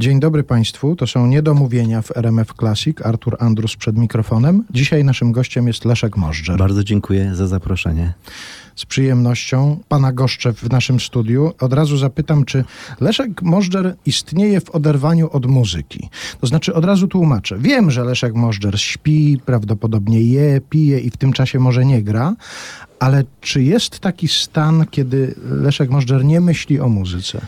[0.00, 3.02] Dzień dobry Państwu, to są Niedomówienia w RMF Classic.
[3.02, 4.64] Artur Andrus przed mikrofonem.
[4.70, 6.58] Dzisiaj naszym gościem jest Leszek Możdżer.
[6.58, 8.12] Bardzo dziękuję za zaproszenie.
[8.76, 11.52] Z przyjemnością Pana goszczę w naszym studiu.
[11.60, 12.64] Od razu zapytam, czy
[13.00, 16.08] Leszek Możdżer istnieje w oderwaniu od muzyki?
[16.40, 17.58] To znaczy od razu tłumaczę.
[17.58, 22.34] Wiem, że Leszek Możdżer śpi, prawdopodobnie je, pije i w tym czasie może nie gra,
[22.98, 27.46] ale czy jest taki stan, kiedy Leszek Możdżer nie myśli o muzyce?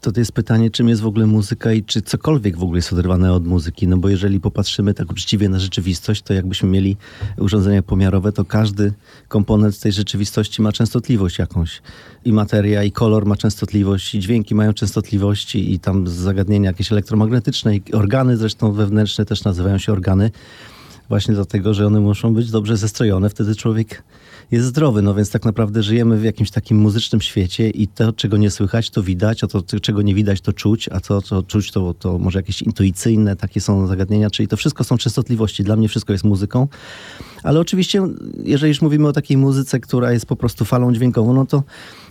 [0.00, 2.92] To, to jest pytanie, czym jest w ogóle muzyka i czy cokolwiek w ogóle jest
[2.92, 3.88] oderwane od muzyki.
[3.88, 6.96] No bo jeżeli popatrzymy tak uczciwie na rzeczywistość, to jakbyśmy mieli
[7.38, 8.92] urządzenia pomiarowe, to każdy
[9.28, 11.82] komponent tej rzeczywistości ma częstotliwość jakąś.
[12.24, 17.76] I materia, i kolor ma częstotliwość, i dźwięki mają częstotliwości, i tam zagadnienia jakieś elektromagnetyczne,
[17.76, 20.30] i organy zresztą wewnętrzne też nazywają się organy.
[21.10, 24.02] Właśnie dlatego, że one muszą być dobrze zestrojone, wtedy człowiek
[24.50, 25.02] jest zdrowy.
[25.02, 28.90] No więc tak naprawdę żyjemy w jakimś takim muzycznym świecie i to, czego nie słychać,
[28.90, 32.18] to widać, a to, czego nie widać, to czuć, a to, co czuć, to, to
[32.18, 35.64] może jakieś intuicyjne, takie są zagadnienia, czyli to wszystko są częstotliwości.
[35.64, 36.68] Dla mnie wszystko jest muzyką.
[37.42, 38.02] Ale oczywiście,
[38.44, 41.62] jeżeli już mówimy o takiej muzyce, która jest po prostu falą dźwiękową, no to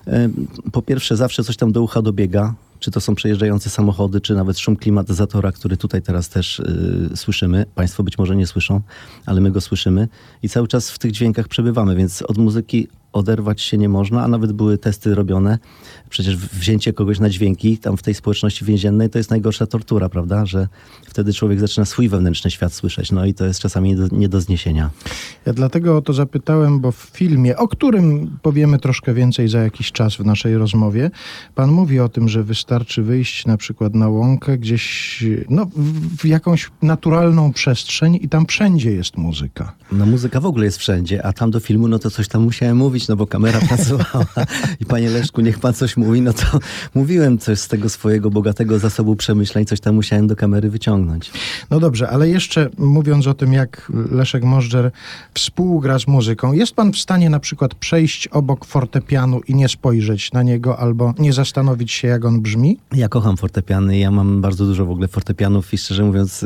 [0.08, 0.30] e,
[0.72, 4.60] po pierwsze zawsze coś tam do ucha dobiega, czy to są przejeżdżające samochody, czy nawet
[4.60, 7.66] szum klimatyzatora, który tutaj teraz też y, słyszymy.
[7.76, 8.82] Państwo być może nie słyszą,
[9.26, 10.08] ale my go słyszymy
[10.44, 14.28] i cały czas w tych dźwiękach przebywamy, więc od muzyki oderwać się nie można, a
[14.28, 15.60] nawet były testy robione.
[16.10, 20.46] Przecież wzięcie kogoś na dźwięki tam w tej społeczności więziennej to jest najgorsza tortura, prawda?
[20.46, 20.68] Że
[21.06, 23.12] wtedy człowiek zaczyna swój wewnętrzny świat słyszeć.
[23.12, 24.90] No i to jest czasami nie do, nie do zniesienia.
[25.46, 29.92] Ja dlatego o to zapytałem, bo w filmie, o którym powiemy troszkę więcej za jakiś
[29.92, 31.12] czas w naszej rozmowie,
[31.56, 35.68] pan mówi o tym, że wystarczy wyjść na przykład na łąkę gdzieś, no,
[36.18, 39.76] w jakąś naturalną przestrzeń i tam wszędzie jest muzyka.
[39.92, 42.78] No muzyka w ogóle jest wszędzie, a tam do filmu, no to coś tam musiałem
[42.78, 44.26] mówić mówić, no bo kamera pracowała
[44.80, 46.44] i panie Leszku, niech pan coś mówi, no to
[46.96, 51.32] mówiłem coś z tego swojego bogatego zasobu przemyśleń, coś tam musiałem do kamery wyciągnąć.
[51.70, 54.92] No dobrze, ale jeszcze mówiąc o tym, jak Leszek Możdżer
[55.34, 60.32] współgra z muzyką, jest pan w stanie na przykład przejść obok fortepianu i nie spojrzeć
[60.32, 62.78] na niego albo nie zastanowić się, jak on brzmi?
[62.94, 66.46] Ja kocham fortepiany, ja mam bardzo dużo w ogóle fortepianów i szczerze mówiąc,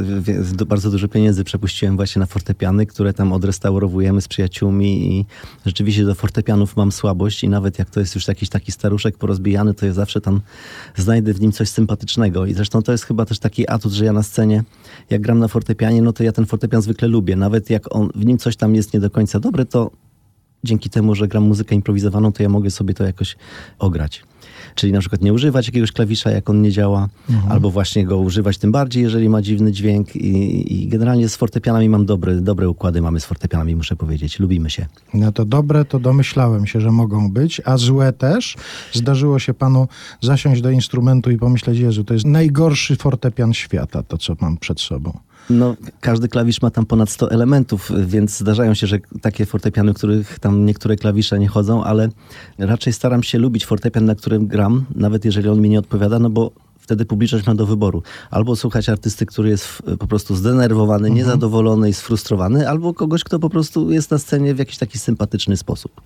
[0.67, 5.25] bardzo dużo pieniędzy przepuściłem właśnie na fortepiany, które tam odrestaurowujemy z przyjaciółmi i
[5.66, 9.17] rzeczywiście do fortepianu fortepianów mam słabość i nawet jak to jest już jakiś taki staruszek
[9.17, 10.41] porozbijany, to ja zawsze tam
[10.95, 12.45] znajdę w nim coś sympatycznego.
[12.45, 14.63] I zresztą to jest chyba też taki atut, że ja na scenie,
[15.09, 17.35] jak gram na fortepianie, no to ja ten fortepian zwykle lubię.
[17.35, 19.91] Nawet jak on, w nim coś tam jest nie do końca dobre, to
[20.63, 23.35] dzięki temu, że gram muzykę improwizowaną, to ja mogę sobie to jakoś
[23.79, 24.23] ograć.
[24.75, 27.51] Czyli na przykład nie używać jakiegoś klawisza, jak on nie działa, mhm.
[27.51, 30.16] albo właśnie go używać tym bardziej, jeżeli ma dziwny dźwięk.
[30.16, 34.39] I, i generalnie z fortepianami mam dobre, dobre układy, mamy z fortepianami, muszę powiedzieć.
[34.39, 34.85] Lubimy się.
[35.13, 38.56] No to dobre, to domyślałem się, że mogą być, a złe też.
[38.91, 39.88] Zdarzyło się panu
[40.22, 44.81] zasiąść do instrumentu i pomyśleć, Jezu, to jest najgorszy fortepian świata, to co mam przed
[44.81, 45.19] sobą.
[45.49, 50.39] No, każdy klawisz ma tam ponad 100 elementów, więc zdarzają się, że takie fortepiany, których
[50.39, 52.09] tam niektóre klawisze nie chodzą, ale
[52.57, 56.29] raczej staram się lubić fortepian, na którym gram, nawet jeżeli on mi nie odpowiada, no
[56.29, 58.03] bo wtedy publiczność ma do wyboru.
[58.31, 61.15] Albo słuchać artysty, który jest po prostu zdenerwowany, mhm.
[61.15, 65.57] niezadowolony i sfrustrowany, albo kogoś, kto po prostu jest na scenie w jakiś taki sympatyczny
[65.57, 66.01] sposób.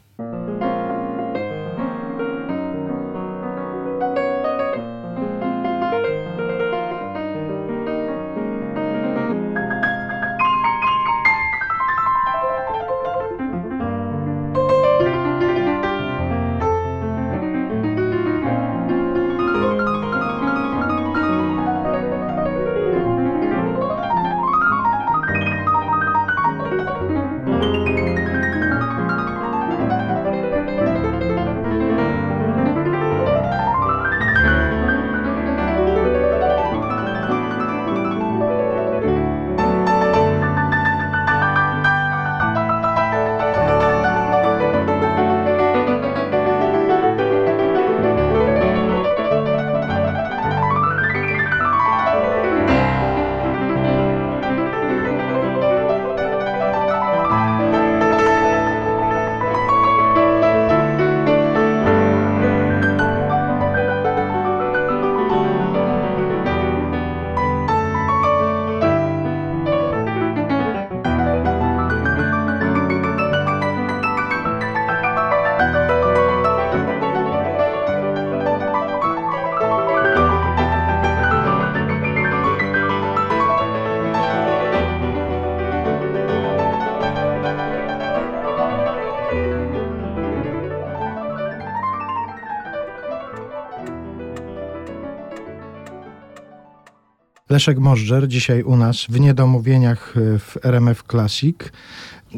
[97.58, 101.56] Leszek Możdżer, dzisiaj u nas w Niedomówieniach e, w RMF Classic.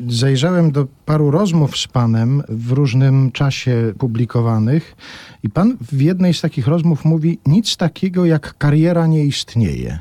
[0.08, 4.96] Zajrzałem do paru rozmów z panem w różnym czasie publikowanych
[5.44, 10.00] i pan w jednej z takich rozmów mówi: Nic takiego jak kariera nie istnieje.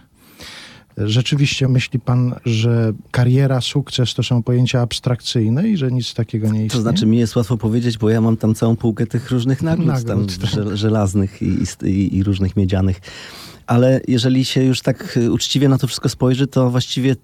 [0.97, 6.53] Rzeczywiście myśli pan, że kariera, sukces to są pojęcia abstrakcyjne i że nic takiego nie
[6.53, 6.71] istnieje?
[6.71, 9.87] To znaczy mi jest łatwo powiedzieć, bo ja mam tam całą półkę tych różnych nagród,
[9.87, 10.27] Nagród, tam
[10.67, 10.77] tak.
[10.77, 13.01] żelaznych i, i, i różnych miedzianych.
[13.69, 17.17] Ale jeżeli się już tak uczciwie na to wszystko spojrzy, to właściwie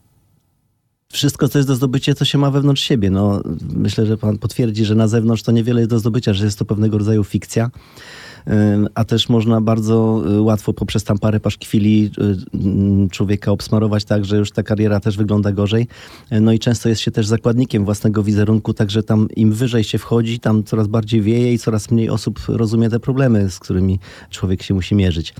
[1.12, 3.10] wszystko, co jest do zdobycia, to się ma wewnątrz siebie.
[3.10, 3.42] No,
[3.74, 6.64] myślę, że pan potwierdzi, że na zewnątrz to niewiele jest do zdobycia, że jest to
[6.64, 7.70] pewnego rodzaju fikcja.
[8.94, 12.10] A też można bardzo y, łatwo poprzez tam parę paszkwili
[13.04, 15.86] y, człowieka obsmarować tak, że już ta kariera też wygląda gorzej.
[16.40, 20.40] No i często jest się też zakładnikiem własnego wizerunku, także tam im wyżej się wchodzi,
[20.40, 23.98] tam coraz bardziej wieje i coraz mniej osób rozumie te problemy, z którymi
[24.30, 25.34] człowiek się musi mierzyć.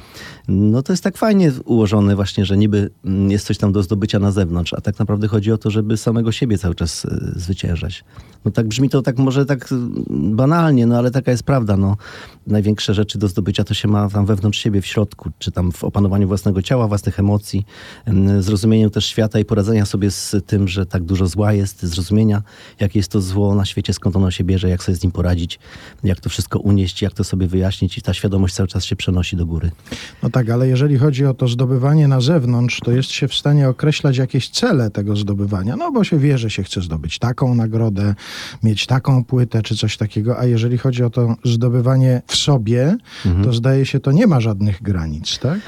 [0.49, 4.19] No to jest tak fajnie ułożone właśnie, że niby mm, jest coś tam do zdobycia
[4.19, 8.05] na zewnątrz, a tak naprawdę chodzi o to, żeby samego siebie cały czas y, zwyciężać.
[8.45, 9.69] No tak brzmi to tak może tak
[10.11, 11.77] banalnie, no ale taka jest prawda.
[11.77, 11.97] No,
[12.47, 15.85] największe rzeczy do zdobycia to się ma tam wewnątrz siebie, w środku, czy tam w
[15.85, 17.67] opanowaniu własnego ciała, własnych emocji,
[18.39, 22.43] zrozumieniu też świata i poradzenia sobie z tym, że tak dużo zła jest, zrozumienia,
[22.81, 25.59] jakie jest to zło na świecie, skąd ono się bierze, jak sobie z nim poradzić,
[26.05, 29.37] jak to wszystko unieść, jak to sobie wyjaśnić i ta świadomość cały czas się przenosi
[29.37, 29.71] do góry.
[30.23, 33.69] No tak, ale jeżeli chodzi o to zdobywanie na zewnątrz, to jest się w stanie
[33.69, 38.15] określać jakieś cele tego zdobywania, no bo się wie, że się chce zdobyć taką nagrodę,
[38.63, 42.84] mieć taką płytę czy coś takiego, a jeżeli chodzi o to zdobywanie w sobie,
[43.27, 43.45] mhm.
[43.45, 45.61] to zdaje się, to nie ma żadnych granic, tak?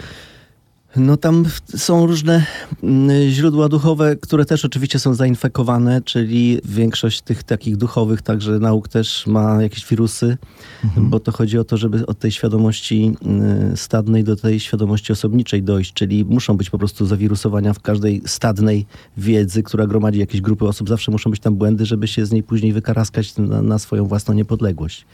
[0.96, 1.44] No tam
[1.76, 2.46] są różne
[2.82, 8.88] mm, źródła duchowe, które też oczywiście są zainfekowane, czyli większość tych takich duchowych także nauk
[8.88, 10.36] też ma jakieś wirusy,
[10.84, 11.10] mhm.
[11.10, 15.62] bo to chodzi o to, żeby od tej świadomości mm, stadnej do tej świadomości osobniczej
[15.62, 20.64] dojść, czyli muszą być po prostu zawirusowania w każdej stadnej wiedzy, która gromadzi jakieś grupy
[20.64, 24.04] osób, zawsze muszą być tam błędy, żeby się z niej później wykaraskać na, na swoją
[24.04, 25.06] własną niepodległość.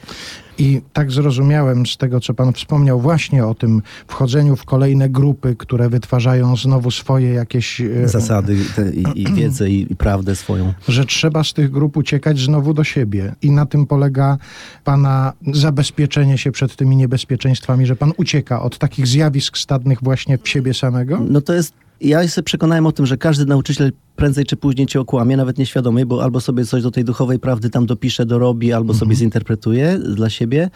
[0.59, 5.57] I tak zrozumiałem z tego, co pan wspomniał właśnie o tym wchodzeniu w kolejne grupy,
[5.59, 7.81] które wytwarzają znowu swoje jakieś...
[7.81, 8.57] e, Zasady
[8.95, 10.73] i, i wiedzę i, i prawdę swoją.
[10.89, 13.35] Że trzeba z tych grup uciekać znowu do siebie.
[13.43, 14.39] I na tym polega
[14.85, 20.49] pana zabezpieczenie się przed tymi niebezpieczeństwami, że pan ucieka od takich zjawisk stadnych właśnie w
[20.49, 21.21] siebie samego?
[21.29, 25.01] No to jest ja się przekonałem o tym, że każdy nauczyciel prędzej czy później cię
[25.01, 28.95] okłamie, nawet nieświadomie, bo albo sobie coś do tej duchowej prawdy tam dopisze, dorobi, albo
[28.95, 30.71] sobie zinterpretuje dla siebie.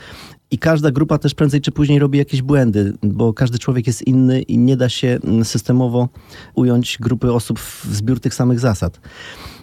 [0.51, 4.43] I każda grupa też prędzej czy później robi jakieś błędy, bo każdy człowiek jest inny
[4.43, 6.09] i nie da się systemowo
[6.55, 9.01] ująć grupy osób w zbiór tych samych zasad.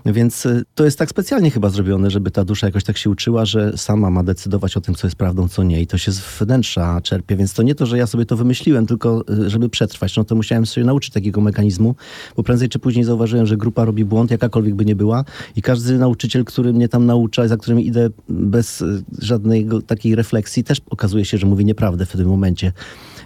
[0.05, 3.77] Więc to jest tak specjalnie chyba zrobione, żeby ta dusza jakoś tak się uczyła, że
[3.77, 5.81] sama ma decydować o tym, co jest prawdą, co nie.
[5.81, 7.35] I to się z wnętrza czerpie.
[7.35, 10.17] Więc to nie to, że ja sobie to wymyśliłem, tylko żeby przetrwać.
[10.17, 11.95] No to musiałem się nauczyć takiego mechanizmu,
[12.35, 15.25] bo prędzej czy później zauważyłem, że grupa robi błąd, jakakolwiek by nie była.
[15.55, 18.83] I każdy nauczyciel, który mnie tam naucza, za którym idę bez
[19.19, 22.71] żadnej takiej refleksji, też okazuje się, że mówi nieprawdę w tym momencie.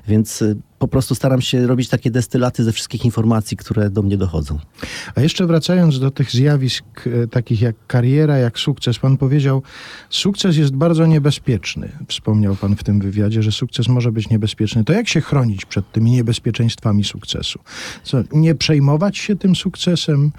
[0.08, 0.44] Więc
[0.80, 4.60] po prostu staram się robić takie destylaty ze wszystkich informacji, które do mnie dochodzą.
[5.16, 6.86] A jeszcze wracając do tych zjawisk
[7.24, 9.64] e, takich jak kariera, jak sukces, pan powiedział,
[10.10, 11.92] sukces jest bardzo niebezpieczny.
[12.08, 14.84] Wspomniał pan w tym wywiadzie, że sukces może być niebezpieczny.
[14.84, 17.60] To jak się chronić przed tymi niebezpieczeństwami sukcesu?
[18.04, 20.32] Co, nie przejmować się tym sukcesem?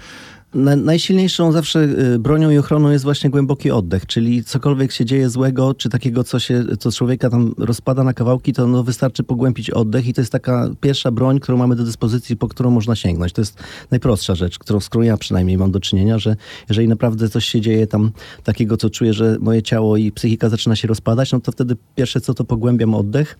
[0.53, 5.29] Na, najsilniejszą zawsze y, bronią i ochroną jest właśnie głęboki oddech, czyli cokolwiek się dzieje
[5.29, 9.69] złego, czy takiego, co się, co człowieka tam rozpada na kawałki, to no wystarczy pogłębić
[9.69, 13.33] oddech i to jest taka pierwsza broń, którą mamy do dyspozycji, po którą można sięgnąć.
[13.33, 13.57] To jest
[13.91, 16.35] najprostsza rzecz, którą, z którą ja przynajmniej mam do czynienia, że
[16.69, 18.11] jeżeli naprawdę coś się dzieje tam
[18.43, 22.21] takiego, co czuję, że moje ciało i psychika zaczyna się rozpadać, no to wtedy pierwsze
[22.21, 23.39] co to pogłębiam oddech,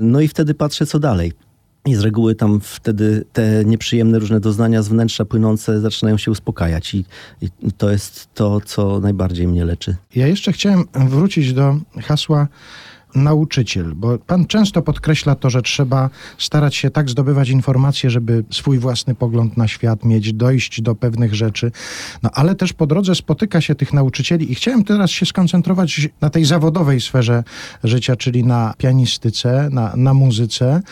[0.00, 1.45] no i wtedy patrzę co dalej.
[1.86, 6.94] I z reguły tam wtedy te nieprzyjemne różne doznania z wnętrza płynące zaczynają się uspokajać
[6.94, 7.04] i,
[7.40, 9.96] i, to jest to, co najbardziej mnie leczy.
[10.14, 12.48] Ja jeszcze chciałem wrócić do hasła
[13.16, 18.78] nauczyciel, bo pan często podkreśla to, że trzeba starać się tak zdobywać informacje, żeby swój
[18.78, 21.72] własny pogląd na świat mieć, dojść do pewnych rzeczy.
[22.22, 26.30] No ale też po drodze spotyka się tych nauczycieli i chciałem teraz się skoncentrować na
[26.30, 27.44] tej zawodowej sferze
[27.84, 30.82] życia, czyli na pianistyce, na, na muzyce.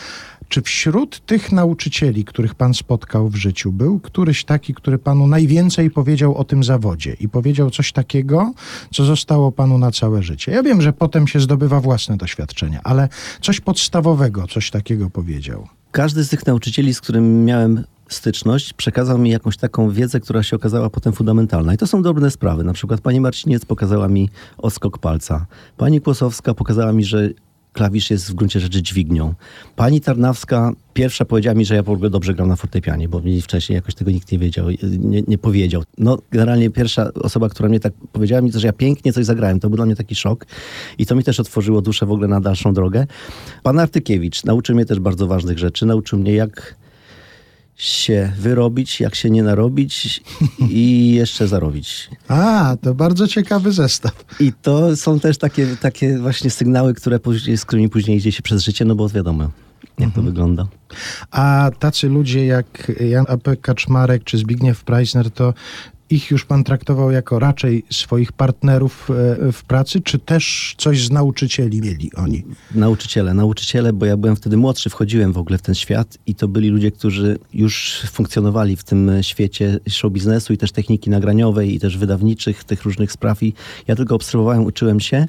[0.54, 5.90] Czy wśród tych nauczycieli, których pan spotkał w życiu, był któryś taki, który panu najwięcej
[5.90, 8.52] powiedział o tym zawodzie i powiedział coś takiego,
[8.92, 10.52] co zostało panu na całe życie?
[10.52, 13.08] Ja wiem, że potem się zdobywa własne doświadczenia, ale
[13.40, 15.68] coś podstawowego, coś takiego powiedział.
[15.92, 20.56] Każdy z tych nauczycieli, z którym miałem styczność, przekazał mi jakąś taką wiedzę, która się
[20.56, 21.75] okazała potem fundamentalna.
[21.75, 22.64] I to są drobne sprawy.
[22.64, 25.46] Na przykład pani Marciniec pokazała mi odskok palca.
[25.76, 27.30] Pani Kłosowska pokazała mi, że
[27.75, 29.35] klawisz jest w gruncie rzeczy dźwignią.
[29.76, 33.43] Pani Tarnawska pierwsza powiedziała mi, że ja w ogóle dobrze gram na fortepianie, bo mi
[33.43, 34.66] wcześniej jakoś tego nikt nie wiedział,
[34.99, 35.83] nie, nie powiedział.
[35.99, 39.61] No generalnie pierwsza osoba, która mnie tak powiedziała mi, że ja pięknie coś zagrałem.
[39.61, 40.47] To był dla mnie taki szok
[40.99, 43.07] i to mi też otworzyło duszę w ogóle na dalszą drogę.
[43.62, 45.87] Pan Artykiewicz nauczył mnie też bardzo ważnych rzeczy.
[45.87, 46.76] Nauczył mnie jak
[47.76, 50.21] się wyrobić, jak się nie narobić
[50.71, 52.11] i jeszcze zarobić.
[52.28, 54.25] A, to bardzo ciekawy zestaw.
[54.40, 58.43] I to są też takie, takie właśnie sygnały, które później, z którymi później idzie się
[58.43, 59.50] przez życie, no bo wiadomo,
[59.99, 60.66] jak to wygląda.
[61.31, 63.57] A tacy ludzie jak Jan A.P.
[63.57, 65.54] Kaczmarek czy Zbigniew Preissner, to
[66.14, 71.11] ich już pan traktował jako raczej swoich partnerów e, w pracy, czy też coś z
[71.11, 72.44] nauczycieli mieli oni?
[72.75, 76.49] Nauczyciele, nauczyciele, bo ja byłem wtedy młodszy, wchodziłem w ogóle w ten świat i to
[76.49, 81.80] byli ludzie, którzy już funkcjonowali w tym świecie show biznesu i też techniki nagraniowej i
[81.80, 83.52] też wydawniczych, tych różnych spraw i
[83.88, 85.26] ja tylko obserwowałem, uczyłem się.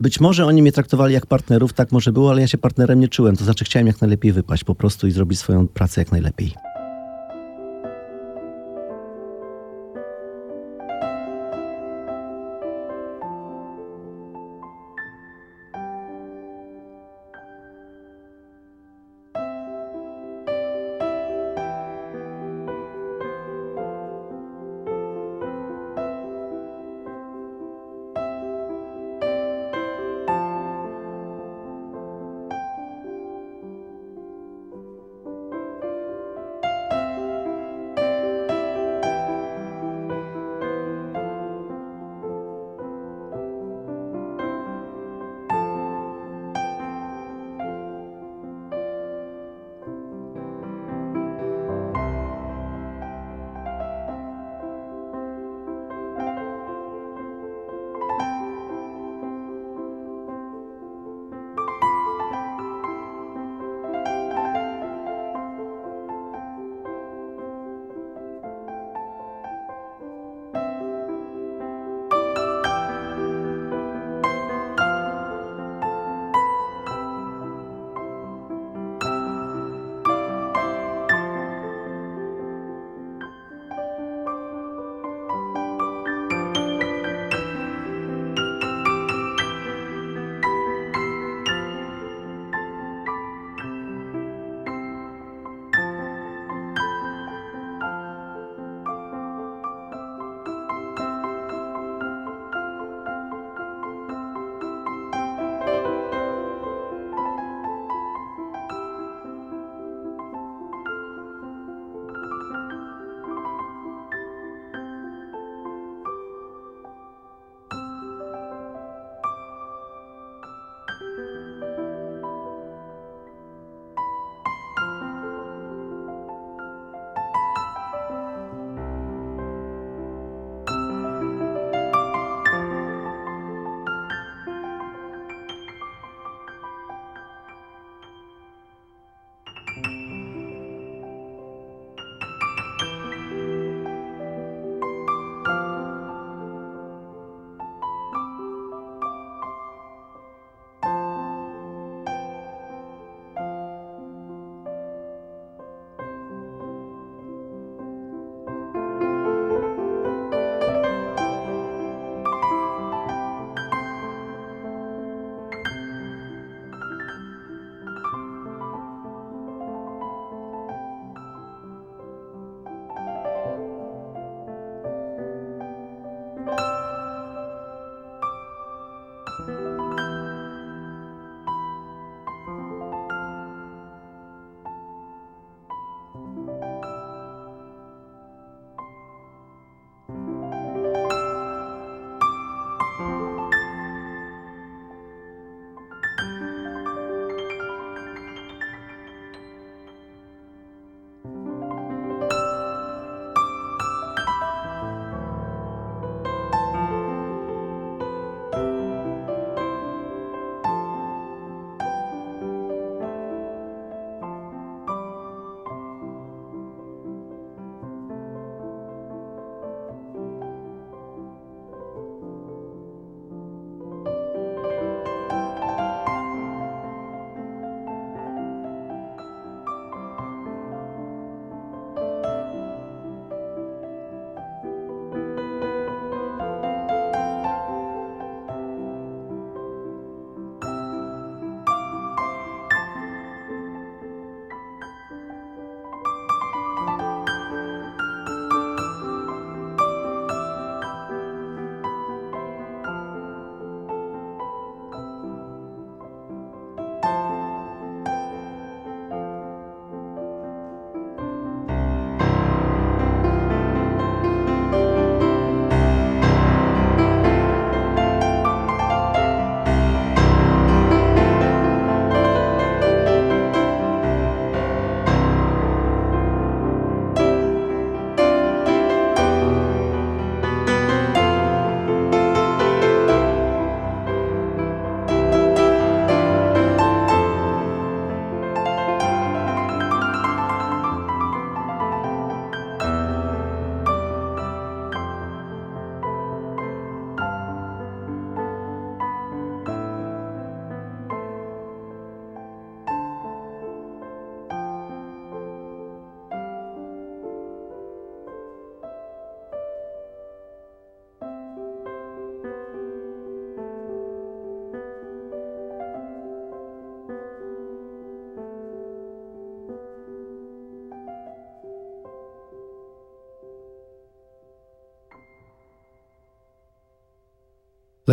[0.00, 3.08] Być może oni mnie traktowali jak partnerów, tak może było, ale ja się partnerem nie
[3.08, 6.73] czułem, to znaczy chciałem jak najlepiej wypaść po prostu i zrobić swoją pracę jak najlepiej.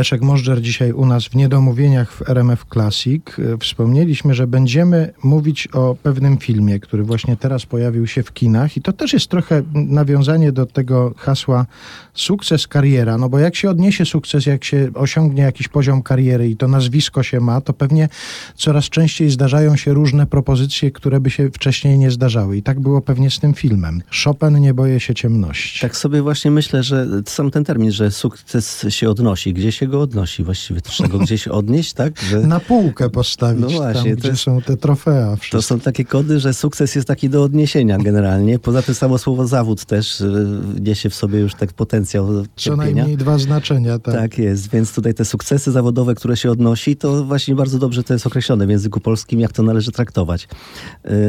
[0.02, 3.24] Leszek Możdżer dzisiaj u nas w Niedomówieniach w RMF Classic.
[3.60, 8.82] Wspomnieliśmy, że będziemy mówić o pewnym filmie, który właśnie teraz pojawił się w kinach i
[8.82, 11.66] to też jest trochę nawiązanie do tego hasła
[12.14, 16.58] sukces, kariera, no bo jak się odniesie sukces, jak się osiągnie jakiś poziom kariery i
[16.58, 18.10] to nazwisko się ma, to pewnie
[18.56, 23.02] coraz częściej zdarzają się różne propozycje, które by się wcześniej nie zdarzały i tak było
[23.02, 24.02] pewnie z tym filmem.
[24.24, 25.80] Chopin nie boje się ciemności.
[25.82, 30.02] Tak sobie właśnie myślę, że sam ten termin, że sukces się odnosi, gdzieś się go
[30.02, 30.82] odnosi właściwie?
[30.82, 32.22] Trzeba go gdzieś odnieść, tak?
[32.22, 32.40] Że...
[32.40, 35.38] Na półkę postawić, no właśnie, tam, gdzie jest, są te trofea.
[35.52, 38.60] To są takie kody, że sukces jest taki do odniesienia generalnie.
[38.60, 43.18] Poza tym samo słowo zawód też y, niesie w sobie już tak potencjał Co najmniej
[43.18, 44.00] dwa znaczenia.
[44.00, 44.16] Tak.
[44.16, 48.14] tak jest, więc tutaj te sukcesy zawodowe, które się odnosi, to właśnie bardzo dobrze to
[48.14, 50.48] jest określone w języku polskim, jak to należy traktować.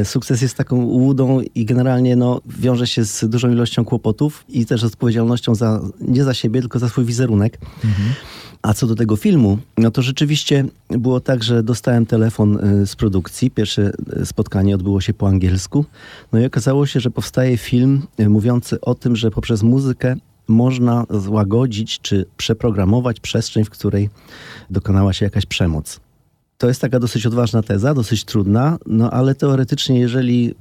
[0.01, 4.65] Y, sukces jest taką łudą i generalnie no, wiąże się z dużą ilością kłopotów i
[4.65, 7.57] też odpowiedzialnością za, nie za siebie, tylko za swój wizerunek.
[7.83, 8.09] Mhm.
[8.63, 12.95] A co do tego filmu, no to rzeczywiście było tak, że dostałem telefon y, z
[12.95, 13.51] produkcji.
[13.51, 15.85] Pierwsze y, spotkanie odbyło się po angielsku.
[16.33, 20.15] No i okazało się, że powstaje film y, mówiący o tym, że poprzez muzykę
[20.47, 24.09] można złagodzić czy przeprogramować przestrzeń, w której
[24.69, 25.99] dokonała się jakaś przemoc.
[26.57, 30.55] To jest taka dosyć odważna teza, dosyć trudna, no ale teoretycznie, jeżeli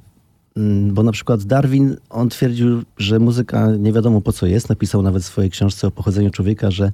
[0.56, 4.68] mm, bo na przykład Darwin, on twierdził, że muzyka nie wiadomo po co jest.
[4.68, 6.92] Napisał nawet w swojej książce o pochodzeniu człowieka, że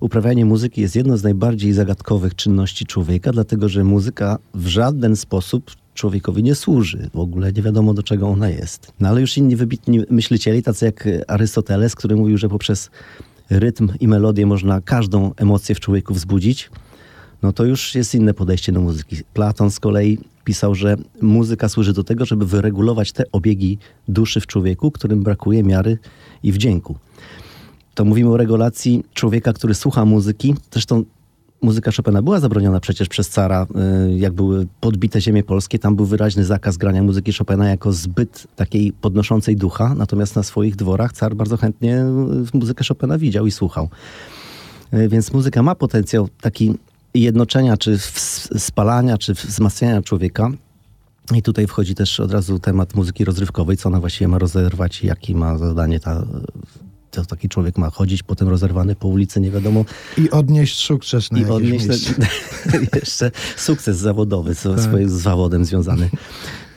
[0.00, 5.70] uprawianie muzyki jest jedną z najbardziej zagadkowych czynności człowieka, dlatego że muzyka w żaden sposób
[5.94, 7.10] człowiekowi nie służy.
[7.14, 8.92] W ogóle nie wiadomo, do czego ona jest.
[9.00, 12.90] No ale już inni wybitni myślicieli, tacy jak Arystoteles, który mówił, że poprzez
[13.50, 16.70] rytm i melodię można każdą emocję w człowieku wzbudzić,
[17.42, 19.16] no to już jest inne podejście do muzyki.
[19.32, 23.78] Platon z kolei pisał, że muzyka służy do tego, żeby wyregulować te obiegi
[24.08, 25.98] duszy w człowieku, którym brakuje miary
[26.42, 26.96] i wdzięku
[27.96, 30.54] to mówimy o regulacji człowieka, który słucha muzyki.
[30.72, 31.04] Zresztą
[31.62, 33.66] muzyka Chopina była zabroniona przecież przez cara,
[34.10, 35.78] y, jak były podbite ziemie polskie.
[35.78, 39.94] Tam był wyraźny zakaz grania muzyki Chopina jako zbyt takiej podnoszącej ducha.
[39.94, 41.96] Natomiast na swoich dworach car bardzo chętnie
[42.54, 43.88] y, muzykę Chopina widział i słuchał.
[44.94, 46.74] Y, więc muzyka ma potencjał taki
[47.14, 47.98] jednoczenia, czy
[48.58, 50.50] spalania, czy wzmacniania człowieka.
[51.34, 55.06] I tutaj wchodzi też od razu temat muzyki rozrywkowej, co ona właściwie ma rozerwać i
[55.06, 56.24] jakie ma zadanie ta
[57.22, 59.84] to taki człowiek ma chodzić potem rozerwany po ulicy, nie wiadomo.
[60.18, 61.86] I odnieść sukces na I odnieść
[63.00, 64.80] jeszcze sukces zawodowy, tak.
[64.80, 66.10] swoim z zawodem związany.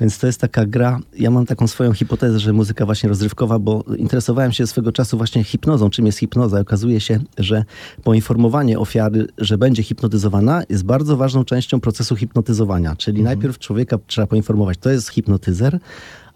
[0.02, 1.00] Więc to jest taka gra.
[1.18, 5.44] Ja mam taką swoją hipotezę, że muzyka właśnie rozrywkowa, bo interesowałem się swego czasu właśnie
[5.44, 5.90] hipnozą.
[5.90, 6.58] Czym jest hipnoza?
[6.58, 7.66] I okazuje się, że
[8.04, 12.96] poinformowanie ofiary, że będzie hipnotyzowana, jest bardzo ważną częścią procesu hipnotyzowania.
[12.96, 13.36] Czyli mhm.
[13.36, 15.80] najpierw człowieka trzeba poinformować, to jest hipnotyzer,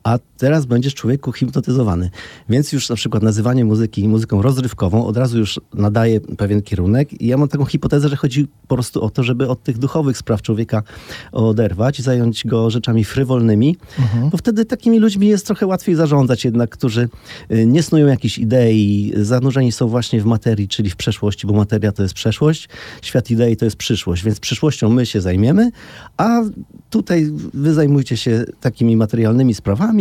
[0.03, 2.09] a teraz będziesz człowieku hipnotyzowany.
[2.49, 7.21] Więc już na przykład nazywanie muzyki muzyką rozrywkową od razu już nadaje pewien kierunek.
[7.21, 10.17] I ja mam taką hipotezę, że chodzi po prostu o to, żeby od tych duchowych
[10.17, 10.83] spraw człowieka
[11.31, 14.29] oderwać, zająć go rzeczami frywolnymi, mhm.
[14.29, 17.09] bo wtedy takimi ludźmi jest trochę łatwiej zarządzać jednak, którzy
[17.51, 21.91] y, nie snują jakichś idei, zanurzeni są właśnie w materii, czyli w przeszłości, bo materia
[21.91, 22.69] to jest przeszłość,
[23.01, 25.71] świat idei to jest przyszłość, więc przyszłością my się zajmiemy,
[26.17, 26.41] a
[26.89, 29.92] tutaj wy zajmujcie się takimi materialnymi sprawami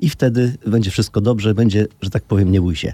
[0.00, 2.92] i wtedy będzie wszystko dobrze, będzie, że tak powiem, nie bój się.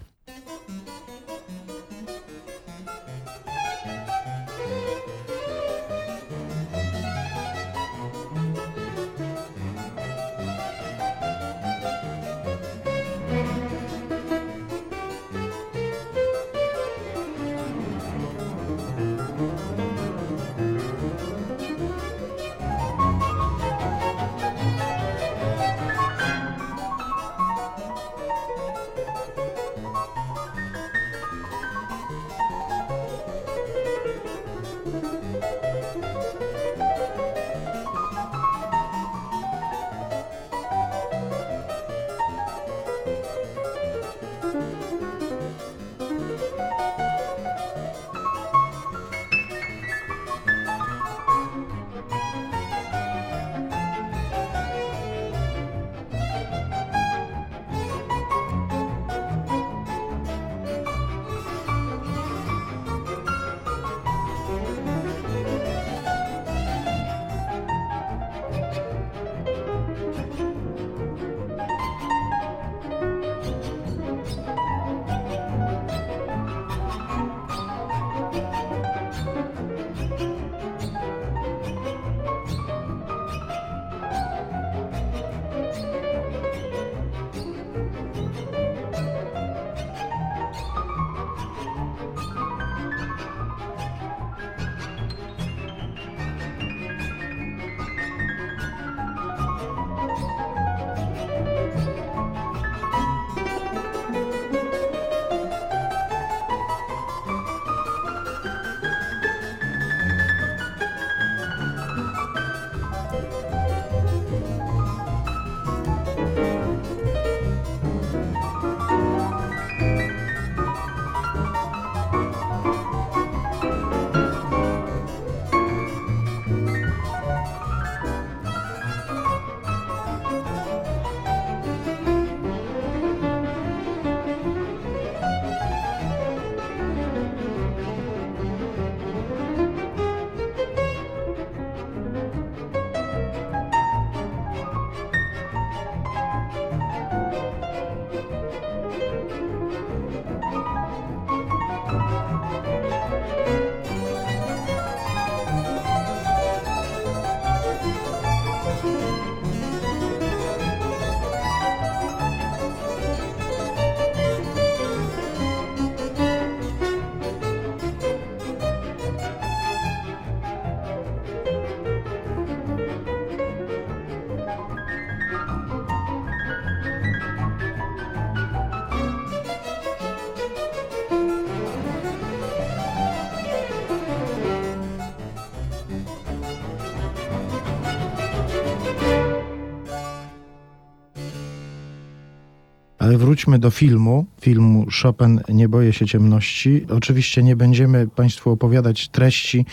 [193.31, 196.87] Wróćmy do filmu, filmu Chopin Nie boję się ciemności.
[196.89, 199.67] Oczywiście nie będziemy Państwu opowiadać treści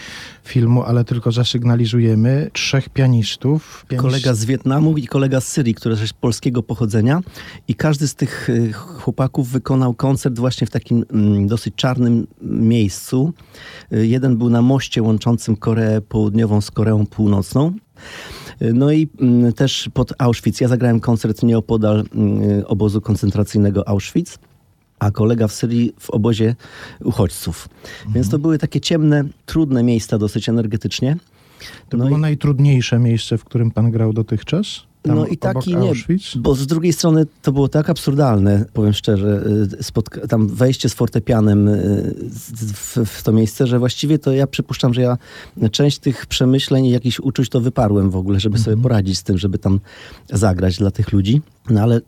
[0.44, 3.86] filmu, ale tylko zasygnalizujemy trzech pianistów.
[3.88, 4.02] Pianist...
[4.02, 7.22] Kolega z Wietnamu i kolega z Syrii, który jest polskiego pochodzenia
[7.68, 13.34] i każdy z tych y, chłopaków wykonał koncert właśnie w takim mm, dosyć czarnym miejscu.
[13.94, 17.74] Y, jeden był na moście łączącym Koreę Południową z Koreą Północną.
[18.74, 20.62] No i mm, też pod Auschwitz.
[20.62, 24.40] Ja zagrałem koncert nieopodal mm, obozu koncentracyjnego Auschwitz
[25.00, 26.56] a kolega w Syrii w obozie
[27.04, 27.70] uchodźców.
[27.84, 28.14] Mhm.
[28.14, 31.18] Więc to były takie ciemne, trudne miejsca dosyć energetycznie.
[31.90, 32.22] To no było i...
[32.22, 34.84] najtrudniejsze miejsce, w którym pan grał dotychczas?
[35.08, 35.92] Tam no i tak i nie,
[36.36, 39.44] bo z drugiej strony to było tak absurdalne, powiem szczerze,
[39.80, 44.48] y, spotka- tam wejście z fortepianem y, w, w, to miejsce, że właściwie to ja
[44.48, 45.18] przypuszczam, że ja
[45.72, 48.84] część tych przemyśleń i jakichś uczuć to wyparłem w ogóle, żeby sobie mhm.
[48.84, 49.80] poradzić z tym, żeby tam
[50.30, 51.42] zagrać dla tych ludzi.
[51.70, 52.02] No ale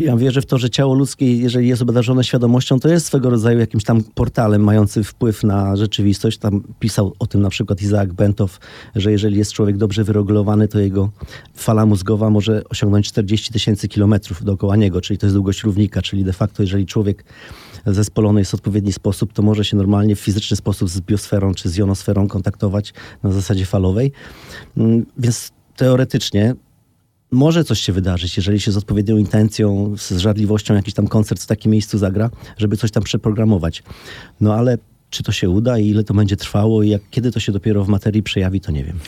[0.00, 3.58] ja wierzę w to, że ciało ludzkie, jeżeli jest obdarzone świadomością, to jest swego rodzaju
[3.58, 6.38] jakimś tam portalem mającym wpływ na rzeczywistość.
[6.38, 8.58] Tam pisał o tym na przykład Izaak Bentow,
[8.94, 11.10] że jeżeli jest człowiek dobrze wyregulowany, to jego
[11.54, 16.24] fala mózgowa może osiągnąć 40 tysięcy kilometrów dookoła niego, czyli to jest długość równika, czyli
[16.24, 17.24] de facto jeżeli człowiek
[17.86, 21.68] zespolony jest w odpowiedni sposób, to może się normalnie w fizyczny sposób z biosferą czy
[21.68, 24.12] z jonosferą kontaktować na zasadzie falowej.
[24.76, 26.54] Mm, więc teoretycznie
[27.30, 31.46] może coś się wydarzyć, jeżeli się z odpowiednią intencją, z żarliwością jakiś tam koncert w
[31.46, 33.82] takim miejscu zagra, żeby coś tam przeprogramować.
[34.40, 34.78] No ale
[35.10, 37.84] czy to się uda i ile to będzie trwało i jak, kiedy to się dopiero
[37.84, 38.98] w materii przejawi, to nie wiem.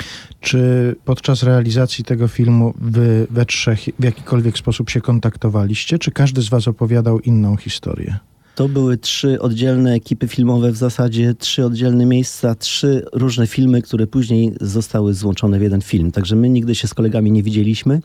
[0.40, 6.42] Czy podczas realizacji tego filmu wy we trzech w jakikolwiek sposób się kontaktowaliście, czy każdy
[6.42, 8.18] z was opowiadał inną historię?
[8.54, 14.06] To były trzy oddzielne ekipy filmowe, w zasadzie trzy oddzielne miejsca, trzy różne filmy, które
[14.06, 16.10] później zostały złączone w jeden film.
[16.10, 18.00] Także my nigdy się z kolegami nie widzieliśmy.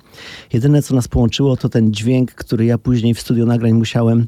[0.54, 4.28] Jedyne, co nas połączyło, to ten dźwięk, który ja później w studio nagrań musiałem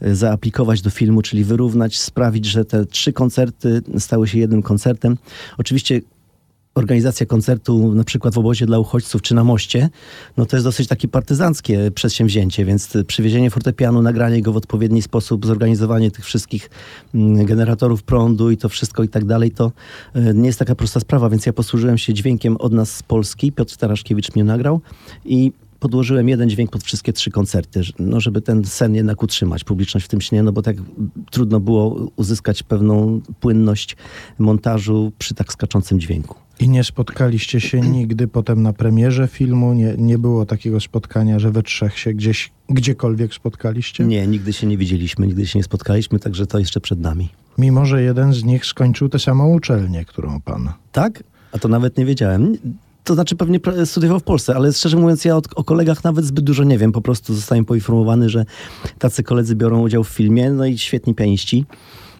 [0.00, 5.16] e, zaaplikować do filmu, czyli wyrównać, sprawić, że te trzy koncerty stały się jednym koncertem.
[5.58, 6.00] Oczywiście
[6.76, 9.88] organizacja koncertu na przykład w obozie dla uchodźców czy na moście,
[10.36, 15.46] no to jest dosyć takie partyzanckie przedsięwzięcie, więc przywiezienie fortepianu, nagranie go w odpowiedni sposób,
[15.46, 16.70] zorganizowanie tych wszystkich
[17.14, 19.72] mm, generatorów prądu i to wszystko i tak dalej, to
[20.14, 23.52] e, nie jest taka prosta sprawa, więc ja posłużyłem się dźwiękiem od nas z Polski,
[23.52, 24.80] Piotr Taraszkiewicz mnie nagrał
[25.24, 25.52] i
[25.86, 30.08] podłożyłem jeden dźwięk pod wszystkie trzy koncerty, no żeby ten sen jednak utrzymać, publiczność w
[30.08, 30.76] tym śnie, no bo tak
[31.30, 33.96] trudno było uzyskać pewną płynność
[34.38, 36.34] montażu przy tak skaczącym dźwięku.
[36.60, 39.72] I nie spotkaliście się nigdy potem na premierze filmu?
[39.72, 44.04] Nie, nie było takiego spotkania, że we trzech się gdzieś, gdziekolwiek spotkaliście?
[44.04, 47.28] Nie, nigdy się nie widzieliśmy, nigdy się nie spotkaliśmy, także to jeszcze przed nami.
[47.58, 50.72] Mimo, że jeden z nich skończył tę samą uczelnię, którą pan.
[50.92, 51.22] Tak?
[51.52, 52.56] A to nawet nie wiedziałem.
[53.06, 56.64] To znaczy pewnie studiował w Polsce, ale szczerze mówiąc ja o kolegach nawet zbyt dużo
[56.64, 56.92] nie wiem.
[56.92, 58.44] Po prostu zostałem poinformowany, że
[58.98, 61.64] tacy koledzy biorą udział w filmie, no i świetni pianiści.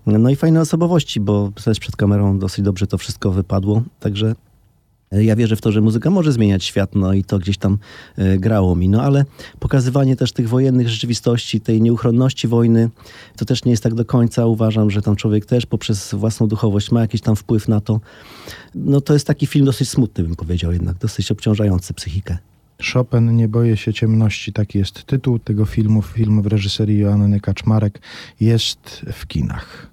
[0.07, 3.83] No i fajne osobowości, bo też przed kamerą dosyć dobrze to wszystko wypadło.
[4.01, 4.35] Także
[5.12, 7.79] ja wierzę w to, że muzyka może zmieniać świat, no i to gdzieś tam
[8.19, 8.88] y, grało mi.
[8.88, 9.25] No ale
[9.59, 12.90] pokazywanie też tych wojennych rzeczywistości, tej nieuchronności wojny,
[13.37, 14.47] to też nie jest tak do końca.
[14.47, 18.01] Uważam, że tam człowiek też poprzez własną duchowość ma jakiś tam wpływ na to.
[18.75, 22.38] No to jest taki film dosyć smutny, bym powiedział jednak, dosyć obciążający psychikę.
[22.92, 26.03] Chopin nie boję się ciemności, taki jest tytuł tego filmu.
[26.03, 28.01] Film w reżyserii Joanny Kaczmarek
[28.40, 29.90] jest w kinach.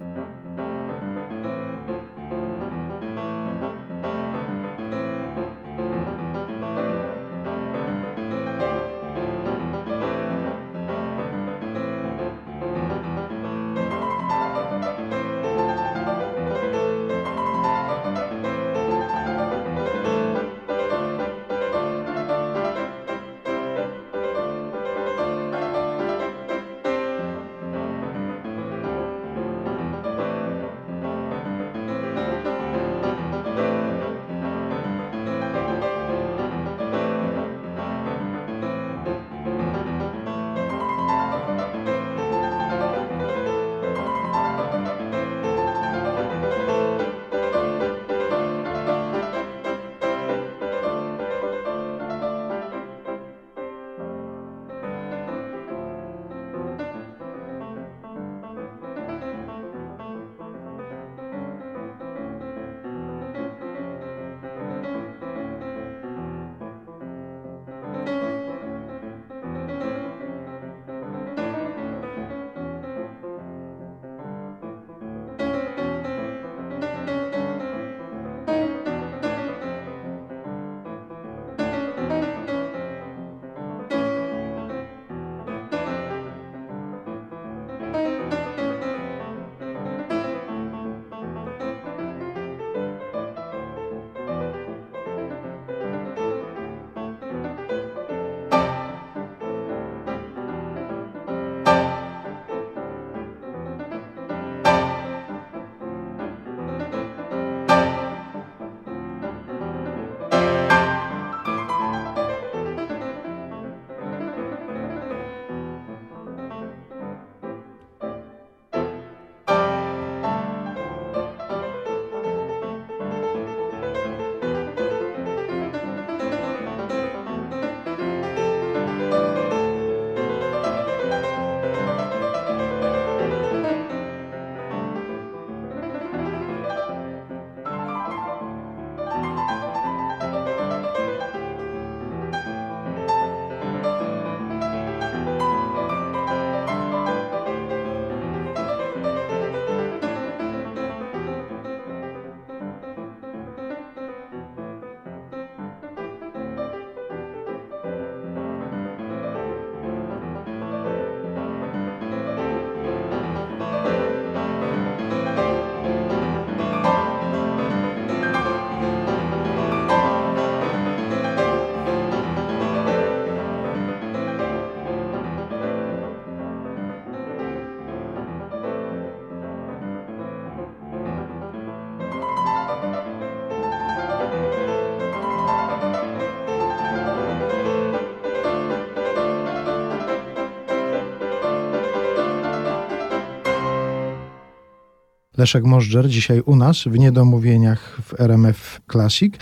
[195.36, 199.34] Leszek Możdżer, dzisiaj u nas w Niedomówieniach w RMF Classic.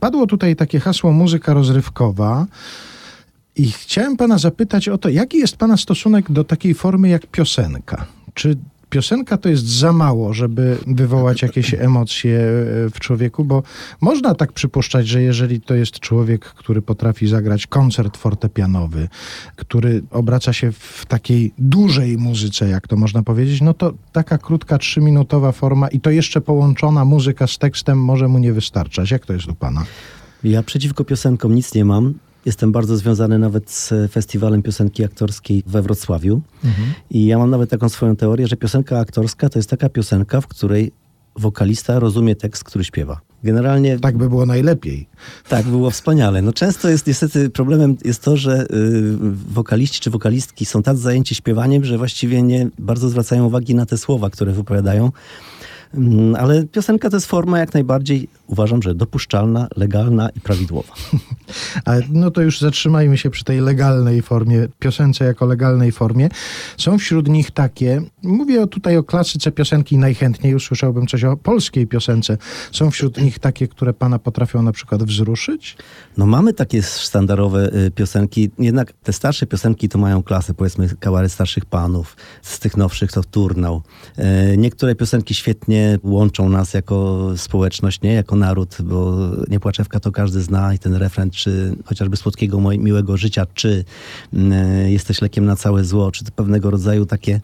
[0.00, 2.46] Padło tutaj takie hasło muzyka rozrywkowa.
[3.56, 8.06] I chciałem pana zapytać o to, jaki jest pana stosunek do takiej formy jak piosenka?
[8.34, 8.56] Czy
[8.96, 13.62] piosenka to jest za mało, żeby wywołać jakieś emocje e, w człowieku, bo
[14.00, 19.08] można tak przypuszczać, że jeżeli to jest człowiek, który potrafi zagrać koncert fortepianowy,
[19.56, 24.78] który obraca się w takiej dużej muzyce, jak to można powiedzieć, no to taka krótka,
[24.78, 29.10] trzyminutowa forma i to jeszcze połączona muzyka z tekstem może mu nie wystarczać.
[29.10, 29.84] Jak to jest u pana?
[30.44, 32.14] Ja przeciwko piosenkom nic nie mam.
[32.46, 36.40] Jestem bardzo związany nawet z Festiwalem Piosenki Aktorskiej we Wrocławiu.
[36.64, 36.88] Mhm.
[37.10, 40.46] I ja mam nawet taką swoją teorię, że piosenka aktorska to jest taka piosenka, w
[40.46, 40.92] której
[41.36, 43.20] wokalista rozumie tekst, który śpiewa.
[43.44, 43.98] Generalnie...
[43.98, 45.08] Tak by było najlepiej.
[45.48, 46.42] Tak, było wspaniale.
[46.42, 48.66] No często jest niestety problemem jest to, że y,
[49.48, 53.98] wokaliści czy wokalistki są tak zajęci śpiewaniem, że właściwie nie bardzo zwracają uwagi na te
[53.98, 55.12] słowa, które wypowiadają.
[55.94, 60.94] Mm, ale piosenka to jest forma jak najbardziej, uważam, że dopuszczalna, legalna i prawidłowa.
[61.84, 66.28] Ale no to już zatrzymajmy się przy tej legalnej formie, piosence jako legalnej formie.
[66.76, 72.38] Są wśród nich takie, mówię tutaj o klasyce piosenki najchętniej, usłyszałbym coś o polskiej piosence.
[72.72, 75.76] Są wśród nich takie, które pana potrafią na przykład wzruszyć?
[76.16, 81.32] No mamy takie sztandarowe y, piosenki, jednak te starsze piosenki to mają klasę, powiedzmy kawaret
[81.32, 83.82] starszych panów, z tych nowszych to turnał.
[84.52, 89.16] Y, niektóre piosenki świetnie łączą nas jako społeczność, nie jako naród, bo
[89.48, 93.84] Niepłaczewka to każdy zna i ten refren, czy chociażby Słodkiego Miłego Życia, czy
[94.34, 97.40] y, Jesteś lekiem na całe zło, czy pewnego rodzaju takie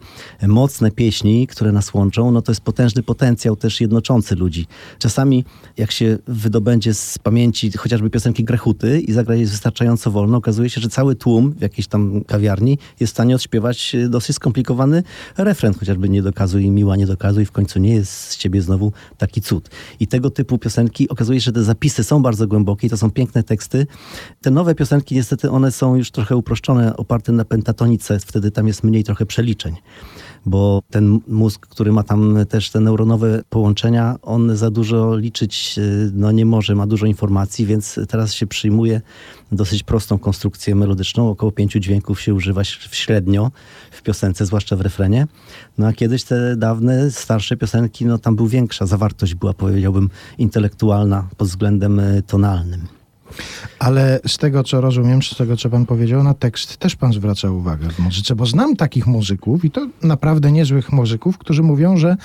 [0.47, 4.67] mocne pieśni, które nas łączą, no to jest potężny potencjał też jednoczący ludzi.
[4.99, 5.45] Czasami
[5.77, 10.81] jak się wydobędzie z pamięci chociażby piosenki Grechuty i zagra je wystarczająco wolno, okazuje się,
[10.81, 15.03] że cały tłum w jakiejś tam kawiarni jest w stanie odśpiewać dosyć skomplikowany
[15.37, 19.41] refren, chociażby nie dokazuj, miła nie dokazuj, w końcu nie jest z ciebie znowu taki
[19.41, 19.69] cud.
[19.99, 23.11] I tego typu piosenki okazuje się, że te zapisy są bardzo głębokie i to są
[23.11, 23.87] piękne teksty.
[24.41, 28.83] Te nowe piosenki niestety one są już trochę uproszczone, oparte na pentatonice, wtedy tam jest
[28.83, 29.75] mniej trochę przeliczeń
[30.45, 36.11] bo ten mózg, który ma tam też te neuronowe połączenia, on za dużo liczyć y,
[36.13, 39.01] no, nie może, ma dużo informacji, więc teraz się przyjmuje
[39.51, 41.29] dosyć prostą konstrukcję melodyczną.
[41.29, 43.51] Około pięciu dźwięków się używa średnio
[43.91, 45.27] w piosence, zwłaszcza w refrenie.
[45.77, 51.27] No a kiedyś te dawne, starsze piosenki, no tam był większa zawartość, była powiedziałbym intelektualna
[51.37, 53.02] pod względem y, tonalnym.
[53.79, 57.51] Ale z tego, co rozumiem, z tego, co pan powiedział, na tekst też pan zwraca
[57.51, 62.17] uwagę w muzyce, bo znam takich muzyków i to naprawdę niezłych muzyków, którzy mówią, że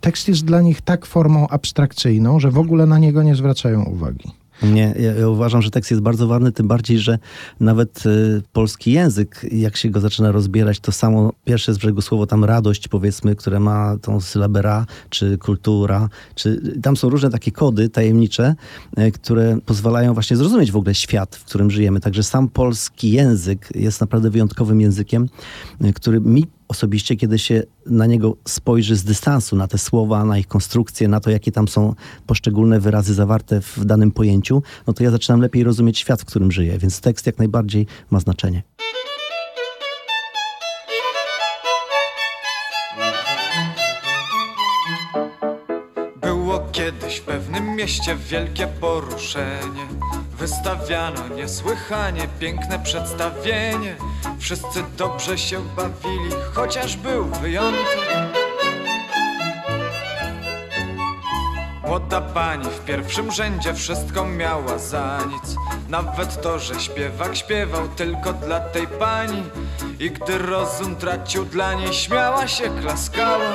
[0.00, 4.41] tekst jest dla nich tak formą abstrakcyjną, że w ogóle na niego nie zwracają uwagi.
[4.62, 7.18] Nie, ja, uważam, że tekst jest bardzo ważny, tym bardziej, że
[7.60, 12.26] nawet y, polski język, jak się go zaczyna rozbierać, to samo pierwsze z brzegu słowo
[12.26, 17.52] tam radość, powiedzmy, które ma tą sylabę ra, czy kultura, czy tam są różne takie
[17.52, 18.54] kody tajemnicze,
[18.98, 22.00] y, które pozwalają właśnie zrozumieć w ogóle świat, w którym żyjemy.
[22.00, 25.28] Także sam polski język jest naprawdę wyjątkowym językiem,
[25.84, 30.38] y, który mi osobiście, kiedy się na niego spojrzy z dystansu, na te słowa, na
[30.38, 31.94] ich konstrukcję, na to, jakie tam są
[32.26, 36.52] poszczególne wyrazy zawarte w danym pojęciu, no to ja zaczynam lepiej rozumieć świat, w którym
[36.52, 38.62] żyję, więc tekst jak najbardziej ma znaczenie.
[47.82, 49.86] Mieście wielkie poruszenie.
[50.38, 53.96] Wystawiano niesłychanie piękne przedstawienie.
[54.38, 57.98] Wszyscy dobrze się bawili, chociaż był wyjątek.
[61.86, 65.56] Młoda pani w pierwszym rzędzie wszystko miała za nic.
[65.88, 69.42] Nawet to, że śpiewak śpiewał tylko dla tej pani.
[69.98, 73.52] I gdy rozum tracił dla niej, śmiała się, klaskała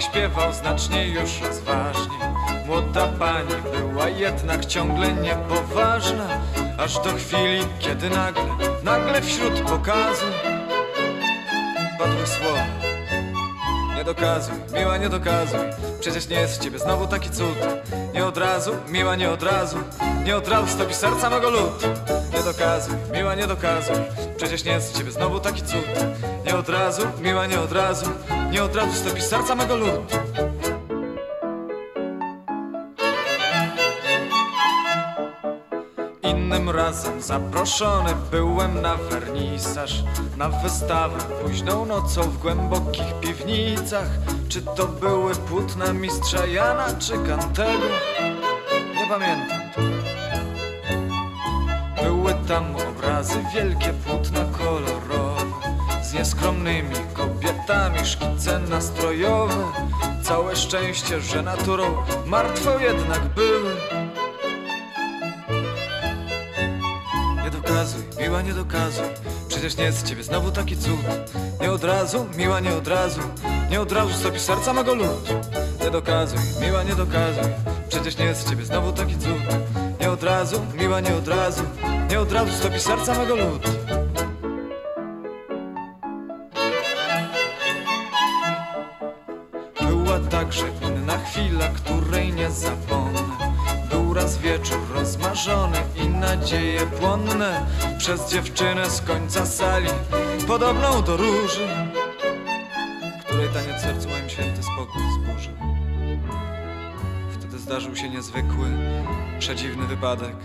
[0.00, 2.18] śpiewał znacznie już rozważnie
[2.66, 6.28] Młoda pani była jednak ciągle niepoważna
[6.78, 8.42] Aż do chwili, kiedy nagle,
[8.82, 10.26] nagle wśród pokazu
[11.98, 12.66] Padły słowa.
[13.96, 15.60] Nie dokazuj, miła nie dokazuj
[16.00, 17.58] Przecież nie jest w ciebie znowu taki cud.
[18.14, 19.76] Nie od razu, miła nie od razu
[20.24, 21.82] Nie od razu stopi serca mego lud.
[22.36, 23.96] Nie dokazuj, miła nie dokazuj
[24.36, 25.86] Przecież nie jest w ciebie znowu taki cud.
[26.46, 28.06] Nie od razu, miła nie od razu
[28.50, 30.18] Nie od razu stopi serca mego lud
[36.22, 40.04] Innym razem zaproszony byłem na wernisaż
[40.36, 44.08] Na wystawę późną nocą w głębokich piwnicach.
[44.48, 47.86] Czy to były płótna mistrza Jana czy Kantego?
[48.94, 49.60] Nie pamiętam.
[52.02, 55.19] Były tam obrazy, wielkie płótna kolorowe
[56.10, 59.54] Z nieskromnymi kobietami, szkice nastrojowe.
[60.22, 61.96] Całe szczęście, że naturą
[62.26, 63.76] martwą jednak były.
[67.44, 69.04] Nie dokazuj, miła, nie dokazuj.
[69.48, 71.00] Przecież nie z ciebie znowu taki cud.
[71.60, 73.20] Nie od razu, miła, nie od razu.
[73.70, 75.28] Nie od razu stopi serca mego lud.
[75.80, 77.52] Nie dokazuj, miła, nie dokazuj.
[77.88, 79.42] Przecież nie z ciebie znowu taki cud.
[80.00, 81.62] Nie od razu, miła, nie od razu.
[82.10, 83.79] Nie od razu stopi serca mego lud.
[90.50, 93.20] Także inna chwila, której nie zapomnę.
[93.90, 97.66] Był raz wieczór rozmarzony i nadzieje płonne
[97.98, 99.88] przez dziewczynę z końca sali,
[100.46, 101.68] podobną do róży,
[103.26, 105.52] której taniec sercu moim święty spokój zburzył.
[107.32, 108.68] Wtedy zdarzył się niezwykły,
[109.38, 110.36] przedziwny wypadek.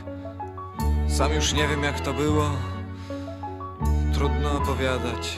[1.08, 2.50] Sam już nie wiem jak to było,
[4.14, 5.38] trudno opowiadać.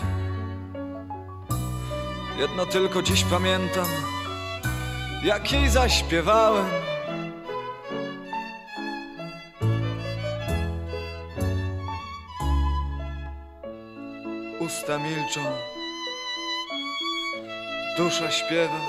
[2.39, 3.85] Jedno tylko dziś pamiętam,
[5.27, 6.65] jak zaśpiewałem.
[14.59, 15.41] Usta milczą,
[17.97, 18.79] dusza śpiewa.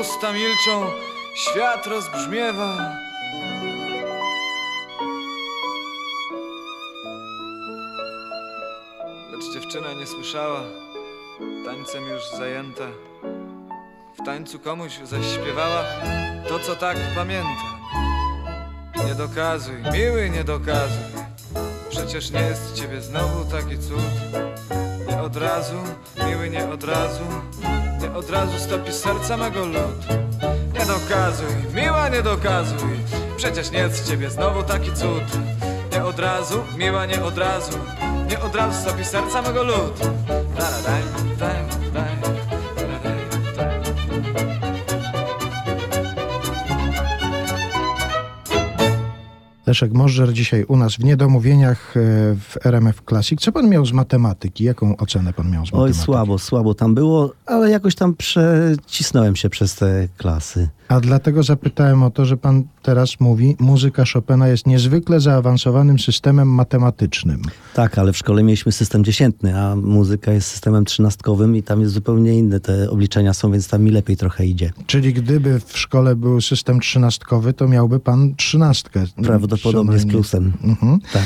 [0.00, 0.90] Usta milczą,
[1.34, 3.05] świat rozbrzmiewa.
[9.76, 10.60] Dziewczyna nie słyszała,
[11.64, 12.84] tańcem już zajęta.
[14.20, 15.84] W tańcu komuś zaśpiewała
[16.48, 17.80] to, co tak pamiętam.
[19.06, 21.04] Nie dokazuj, miły, nie dokazuj.
[21.88, 24.00] Przecież nie jest ciebie znowu taki cud.
[25.08, 25.76] Nie od razu,
[26.28, 27.24] miły, nie od razu.
[28.02, 30.06] Nie od razu stopi serca mego lud.
[30.78, 32.96] Nie dokazuj, miła, nie dokazuj.
[33.36, 35.24] Przecież nie jest ciebie znowu taki cud.
[35.92, 37.78] Nie od razu, miła, nie od razu.
[38.28, 39.98] Nie od razu stopi serca mego lud.
[39.98, 41.02] Da, da, daj,
[41.38, 42.15] daj, da,
[49.66, 52.00] Leszek Możdżer dzisiaj u nas w Niedomówieniach e,
[52.36, 53.40] w RMF Classic.
[53.40, 54.64] Co pan miał z matematyki?
[54.64, 56.04] Jaką ocenę pan miał z Oj, matematyki?
[56.04, 60.68] słabo, słabo tam było, ale jakoś tam przecisnąłem się przez te klasy.
[60.88, 66.48] A dlatego zapytałem o to, że pan teraz mówi, muzyka Chopina jest niezwykle zaawansowanym systemem
[66.48, 67.42] matematycznym.
[67.74, 71.92] Tak, ale w szkole mieliśmy system dziesiętny, a muzyka jest systemem trzynastkowym i tam jest
[71.92, 74.72] zupełnie inne te obliczenia są, więc tam mi lepiej trochę idzie.
[74.86, 79.04] Czyli gdyby w szkole był system trzynastkowy, to miałby pan trzynastkę.
[79.22, 80.06] Prawdopodobnie z Co najmniej.
[80.06, 80.52] plusem.
[80.64, 80.98] Mhm.
[81.12, 81.22] Tak.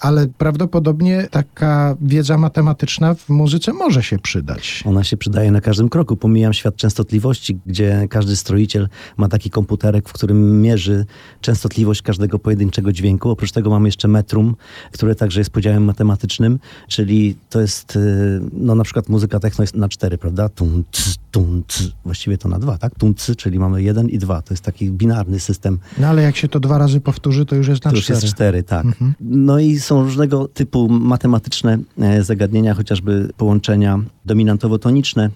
[0.00, 4.82] Ale prawdopodobnie taka wiedza matematyczna w muzyce może się przydać.
[4.86, 6.16] Ona się przydaje na każdym kroku.
[6.16, 11.06] Pomijam świat częstotliwości, gdzie każdy stroiciel ma taki komputerek, w którym mierzy
[11.40, 13.30] częstotliwość każdego pojedynczego dźwięku.
[13.30, 14.56] Oprócz tego mamy jeszcze metrum,
[14.92, 16.58] które także jest podziałem matematycznym,
[16.88, 20.48] czyli to jest, y, no na przykład muzyka techno jest na cztery, prawda?
[20.48, 20.84] Tum,
[21.32, 21.82] ts.
[22.04, 22.92] Właściwie to na dwa, tak?
[23.16, 24.42] Ts, czyli mamy jeden i dwa.
[24.42, 25.78] To jest taki binarny system.
[25.98, 28.20] No ale jak się to dwa razy powtórzy, to już jest na To już cztery.
[28.20, 28.86] jest cztery, tak.
[28.86, 29.14] Mhm.
[29.20, 35.30] No i są różnego typu matematyczne e, zagadnienia, chociażby połączenia dominantowo-toniczne,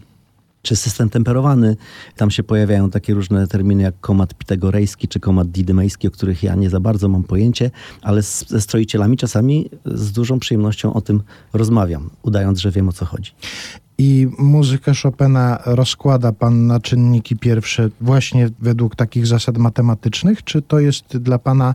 [0.63, 1.77] czy system temperowany.
[2.17, 6.55] Tam się pojawiają takie różne terminy jak komat pitagorejski czy komat didymejski, o których ja
[6.55, 7.71] nie za bardzo mam pojęcie,
[8.03, 11.23] ale z, ze stroicielami czasami z dużą przyjemnością o tym
[11.53, 13.31] rozmawiam, udając, że wiem o co chodzi.
[14.03, 20.81] I muzykę Chopina rozkłada pan na czynniki pierwsze właśnie według takich zasad matematycznych, czy to
[20.81, 21.75] jest dla pana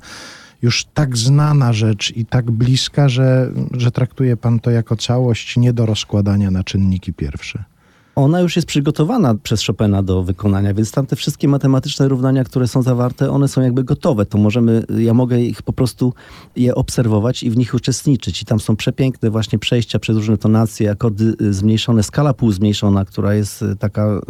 [0.61, 5.73] już tak znana rzecz i tak bliska, że, że traktuje pan to jako całość, nie
[5.73, 7.63] do rozkładania na czynniki pierwsze?
[8.17, 12.67] Ona już jest przygotowana przez Chopina do wykonania, więc tam te wszystkie matematyczne równania, które
[12.67, 14.25] są zawarte, one są jakby gotowe.
[14.25, 16.13] To możemy, ja mogę ich po prostu
[16.55, 18.41] je obserwować i w nich uczestniczyć.
[18.41, 23.33] I tam są przepiękne właśnie przejścia przez różne tonacje, akordy y, zmniejszone, skala półzmniejszona, która
[23.33, 24.21] jest y, taka y,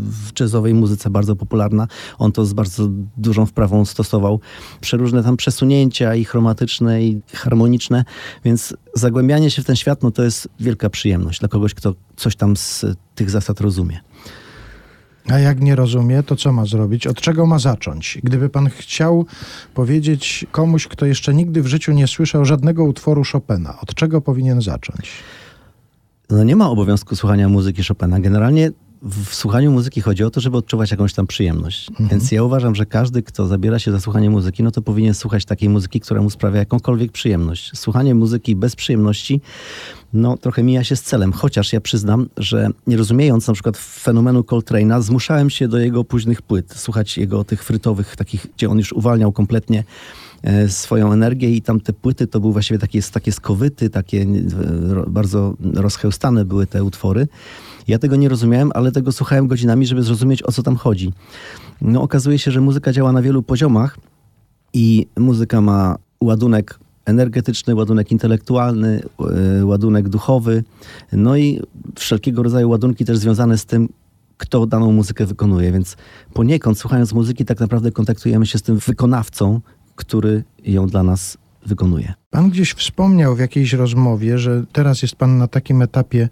[0.00, 1.88] w jazzowej muzyce bardzo popularna.
[2.18, 4.40] On to z bardzo dużą wprawą stosował.
[4.80, 8.04] Przeróżne tam przesunięcia i chromatyczne, i harmoniczne,
[8.44, 12.36] więc zagłębianie się w ten świat, no to jest wielka przyjemność dla kogoś, kto coś
[12.36, 14.00] tam z tych zasad rozumie.
[15.28, 17.06] A jak nie rozumie, to co ma zrobić?
[17.06, 18.18] Od czego ma zacząć?
[18.22, 19.26] Gdyby pan chciał
[19.74, 24.62] powiedzieć komuś, kto jeszcze nigdy w życiu nie słyszał żadnego utworu Chopina, od czego powinien
[24.62, 25.10] zacząć?
[26.30, 28.20] No nie ma obowiązku słuchania muzyki Chopina.
[28.20, 28.70] Generalnie
[29.02, 31.90] w słuchaniu muzyki chodzi o to, żeby odczuwać jakąś tam przyjemność.
[32.10, 35.44] Więc ja uważam, że każdy, kto zabiera się za słuchanie muzyki, no to powinien słuchać
[35.44, 37.70] takiej muzyki, która mu sprawia jakąkolwiek przyjemność.
[37.74, 39.40] Słuchanie muzyki bez przyjemności
[40.12, 41.32] no trochę mija się z celem.
[41.32, 46.42] Chociaż ja przyznam, że nie rozumiejąc na przykład fenomenu Coltrane'a, zmuszałem się do jego późnych
[46.42, 49.84] płyt, słuchać jego tych frytowych, takich, gdzie on już uwalniał kompletnie
[50.68, 54.26] swoją energię i tam te płyty to były właściwie takie, takie skowyty, takie e,
[55.06, 57.28] bardzo rozchełstane były te utwory.
[57.88, 61.12] Ja tego nie rozumiałem, ale tego słuchałem godzinami, żeby zrozumieć o co tam chodzi.
[61.80, 63.98] No okazuje się, że muzyka działa na wielu poziomach
[64.74, 69.02] i muzyka ma ładunek energetyczny, ładunek intelektualny,
[69.60, 70.64] e, ładunek duchowy,
[71.12, 71.60] no i
[71.98, 73.88] wszelkiego rodzaju ładunki też związane z tym,
[74.36, 75.72] kto daną muzykę wykonuje.
[75.72, 75.96] Więc
[76.32, 79.60] poniekąd, słuchając muzyki, tak naprawdę kontaktujemy się z tym wykonawcą,
[79.96, 82.14] który ją dla nas wykonuje.
[82.30, 86.28] Pan gdzieś wspomniał w jakiejś rozmowie, że teraz jest pan na takim etapie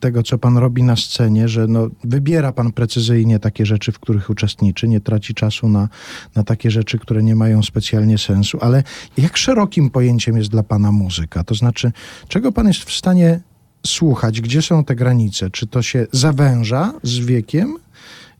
[0.00, 4.30] tego, co pan robi na scenie, że no, wybiera pan precyzyjnie takie rzeczy, w których
[4.30, 5.88] uczestniczy, nie traci czasu na,
[6.34, 8.58] na takie rzeczy, które nie mają specjalnie sensu.
[8.60, 8.82] Ale
[9.18, 11.44] jak szerokim pojęciem jest dla pana muzyka?
[11.44, 11.92] To znaczy,
[12.28, 13.40] czego pan jest w stanie
[13.86, 14.40] słuchać?
[14.40, 15.50] Gdzie są te granice?
[15.50, 17.76] Czy to się zawęża z wiekiem?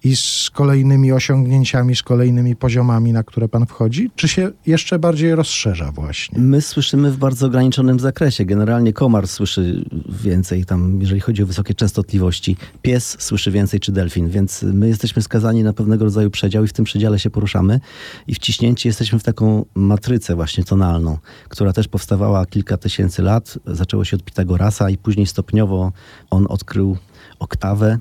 [0.05, 4.11] I z kolejnymi osiągnięciami, z kolejnymi poziomami, na które pan wchodzi?
[4.17, 6.39] Czy się jeszcze bardziej rozszerza właśnie?
[6.39, 8.45] My słyszymy w bardzo ograniczonym zakresie.
[8.45, 9.85] Generalnie komar słyszy
[10.23, 12.57] więcej tam, jeżeli chodzi o wysokie częstotliwości.
[12.83, 16.73] Pies słyszy więcej, czy delfin, więc my jesteśmy skazani na pewnego rodzaju przedział i w
[16.73, 17.81] tym przedziale się poruszamy
[18.27, 23.59] i wciśnięci jesteśmy w taką matrycę właśnie tonalną, która też powstawała kilka tysięcy lat.
[23.67, 25.93] Zaczęło się od Pitagorasa i później stopniowo
[26.31, 26.97] on odkrył
[27.39, 27.99] oktawę.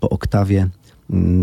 [0.00, 0.68] Po oktawie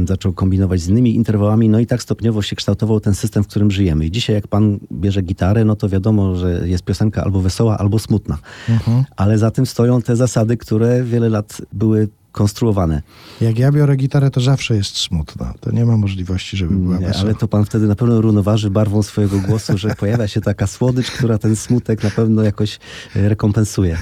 [0.07, 3.72] zaczął kombinować z innymi interwałami, no i tak stopniowo się kształtował ten system, w którym
[3.72, 4.05] żyjemy.
[4.05, 7.99] I dzisiaj jak pan bierze gitarę, no to wiadomo, że jest piosenka albo wesoła, albo
[7.99, 8.38] smutna.
[8.70, 9.03] Mhm.
[9.15, 12.07] Ale za tym stoją te zasady, które wiele lat były
[12.38, 13.01] konstruowane.
[13.41, 15.53] Jak ja biorę gitarę, to zawsze jest smutna.
[15.59, 17.15] To nie ma możliwości, żeby była nie.
[17.15, 21.11] Ale to pan wtedy na pewno równoważy barwą swojego głosu, że pojawia się taka słodycz,
[21.11, 22.79] która ten smutek na pewno jakoś
[23.15, 23.97] e, rekompensuje.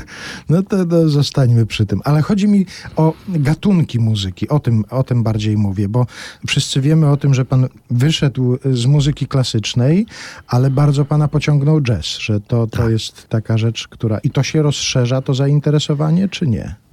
[0.49, 2.01] No to, to zostańmy przy tym.
[2.03, 2.65] Ale chodzi mi
[2.95, 4.49] o gatunki muzyki.
[4.49, 6.05] O tym, o tym bardziej mówię, bo
[6.47, 10.05] wszyscy wiemy o tym, że pan wyszedł z muzyki klasycznej,
[10.47, 12.91] ale bardzo pana pociągnął jazz, że to, to tak.
[12.91, 14.17] jest taka rzecz, która...
[14.17, 16.84] I to się rozszerza, to zainteresowanie, czy nie?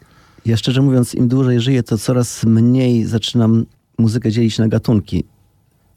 [0.46, 3.66] Ja szczerze mówiąc, im dłużej żyję, to coraz mniej zaczynam
[3.98, 5.24] muzykę dzielić na gatunki.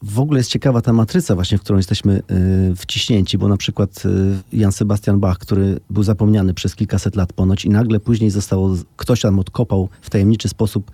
[0.02, 2.22] W ogóle jest ciekawa ta matryca właśnie, w którą jesteśmy
[2.70, 4.02] y, wciśnięci, bo na przykład
[4.52, 8.76] y, Jan Sebastian Bach, który był zapomniany przez kilkaset lat ponoć i nagle później zostało,
[8.96, 10.90] ktoś tam odkopał w tajemniczy sposób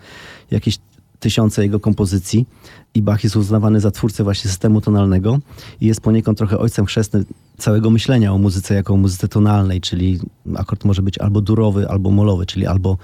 [0.50, 0.78] jakieś
[1.22, 2.46] tysiące jego kompozycji
[2.94, 5.38] i Bach jest uznawany za twórcę właśnie systemu tonalnego
[5.80, 7.24] i jest poniekąd trochę ojcem chrzestnym
[7.58, 10.20] całego myślenia o muzyce jako o muzyce tonalnej, czyli
[10.56, 12.98] akord może być albo durowy, albo molowy, czyli albo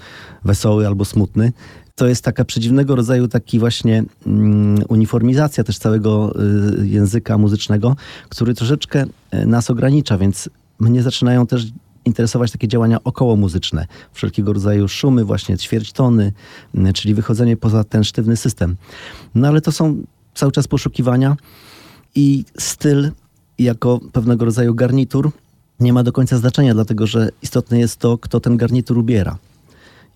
[0.45, 1.53] wesoły, albo smutny.
[1.95, 6.33] To jest taka przedziwnego rodzaju taki właśnie mm, uniformizacja też całego
[6.81, 7.95] y, języka muzycznego,
[8.29, 10.49] który troszeczkę y, nas ogranicza, więc
[10.79, 11.67] mnie zaczynają też
[12.09, 16.33] interesować takie działania okołomuzyczne, wszelkiego rodzaju szumy, właśnie ćwierćtony,
[16.75, 18.75] mm, czyli wychodzenie poza ten sztywny system.
[19.35, 20.03] No ale to są
[20.35, 21.35] cały czas poszukiwania
[22.15, 23.11] i styl
[23.59, 25.31] jako pewnego rodzaju garnitur
[25.79, 29.37] nie ma do końca znaczenia, dlatego że istotne jest to, kto ten garnitur ubiera.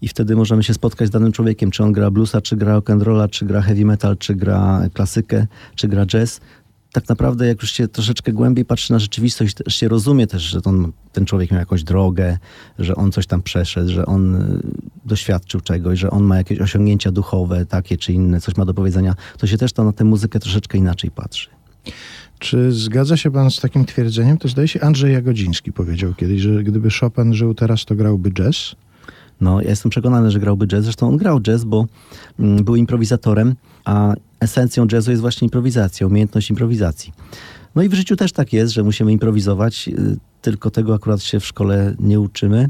[0.01, 3.29] I wtedy możemy się spotkać z danym człowiekiem, czy on gra bluesa, czy gra rock'n'rolla,
[3.29, 6.41] czy gra heavy metal, czy gra klasykę, czy gra jazz
[6.93, 10.61] tak naprawdę jak już się troszeczkę głębiej patrzy na rzeczywistość, też się rozumie też, że
[11.11, 12.37] ten, człowiek miał jakąś drogę,
[12.79, 14.61] że on coś tam przeszedł, że on y,
[15.05, 19.15] doświadczył czegoś, że on ma jakieś osiągnięcia duchowe, takie czy inne, coś ma do powiedzenia,
[19.37, 21.49] to się też to na tę muzykę troszeczkę inaczej patrzy.
[22.39, 24.37] Czy zgadza się pan z takim twierdzeniem?
[24.37, 28.75] To zdaje się Andrzej Jagodziński powiedział kiedyś, że gdyby Chopin żył teraz, to grałby jazz?
[29.41, 30.83] No, ja jestem przekonany, że grałby jazz.
[30.83, 31.85] Zresztą on grał jazz, bo
[32.39, 33.55] mm, był improwizatorem,
[33.85, 37.13] a esencją jazzu jest właśnie improwizacja, umiejętność improwizacji.
[37.75, 41.39] No i w życiu też tak jest, że musimy improwizować, y, tylko tego akurat się
[41.39, 42.69] w szkole nie uczymy.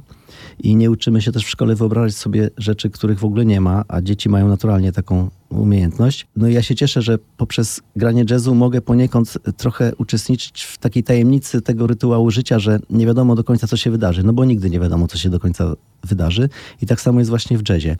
[0.59, 3.83] I nie uczymy się też w szkole wyobrażać sobie rzeczy, których w ogóle nie ma,
[3.87, 6.27] a dzieci mają naturalnie taką umiejętność.
[6.35, 11.03] No i ja się cieszę, że poprzez granie jazzu mogę poniekąd trochę uczestniczyć w takiej
[11.03, 14.23] tajemnicy tego rytuału życia, że nie wiadomo do końca, co się wydarzy.
[14.23, 15.73] No bo nigdy nie wiadomo, co się do końca
[16.03, 16.49] wydarzy.
[16.81, 17.97] I tak samo jest właśnie w jazzie.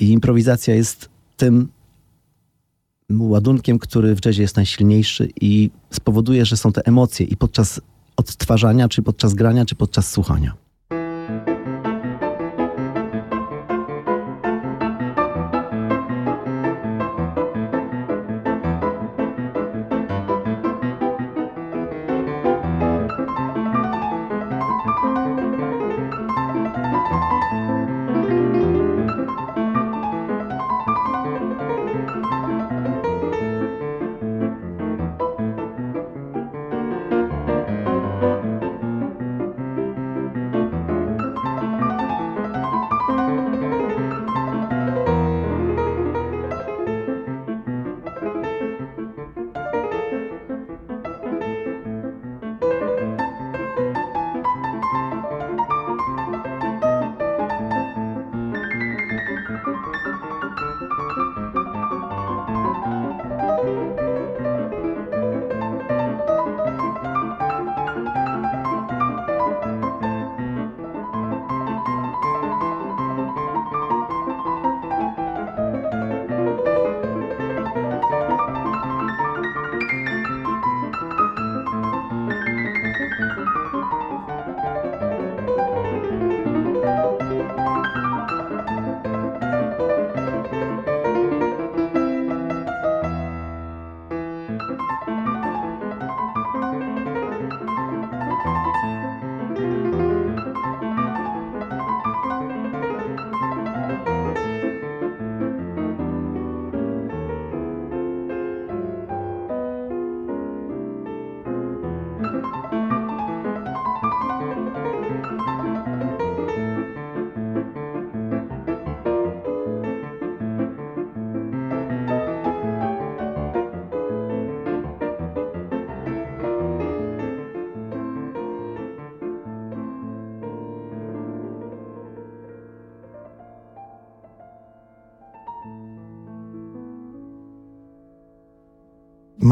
[0.00, 1.68] I improwizacja jest tym
[3.10, 7.80] ładunkiem, który w jazzie jest najsilniejszy i spowoduje, że są te emocje i podczas
[8.16, 10.63] odtwarzania, czy podczas grania, czy podczas słuchania.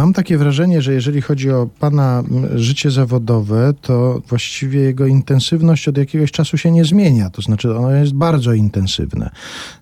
[0.03, 2.22] Mam takie wrażenie, że jeżeli chodzi o pana
[2.55, 7.30] życie zawodowe, to właściwie jego intensywność od jakiegoś czasu się nie zmienia.
[7.30, 9.30] To znaczy, ono jest bardzo intensywne.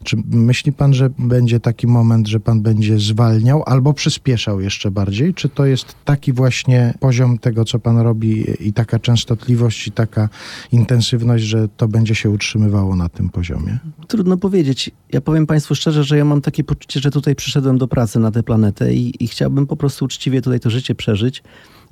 [0.04, 5.34] Czy myśli pan, że będzie taki moment, że pan będzie zwalniał albo przyspieszał jeszcze bardziej?
[5.34, 10.28] Czy to jest taki właśnie poziom tego, co pan robi i taka częstotliwość i taka
[10.72, 13.78] intensywność, że to będzie się utrzymywało na tym poziomie?
[14.08, 14.90] Trudno powiedzieć.
[15.12, 18.30] Ja powiem Państwu szczerze, że ja mam takie poczucie, że tutaj przyszedłem do pracy na
[18.30, 21.42] tę planetę i, i chciałbym po prostu uczciwie tutaj to życie przeżyć,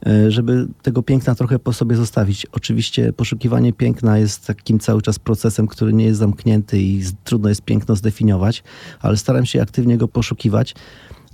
[0.07, 2.47] e, żeby tego piękna trochę po sobie zostawić.
[2.53, 7.63] Oczywiście poszukiwanie piękna jest takim cały czas procesem, który nie jest zamknięty i trudno jest
[7.63, 8.63] piękno zdefiniować,
[9.01, 10.75] ale staram się aktywnie go poszukiwać,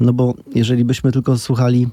[0.01, 1.89] no bo jeżeli byśmy tylko słuchali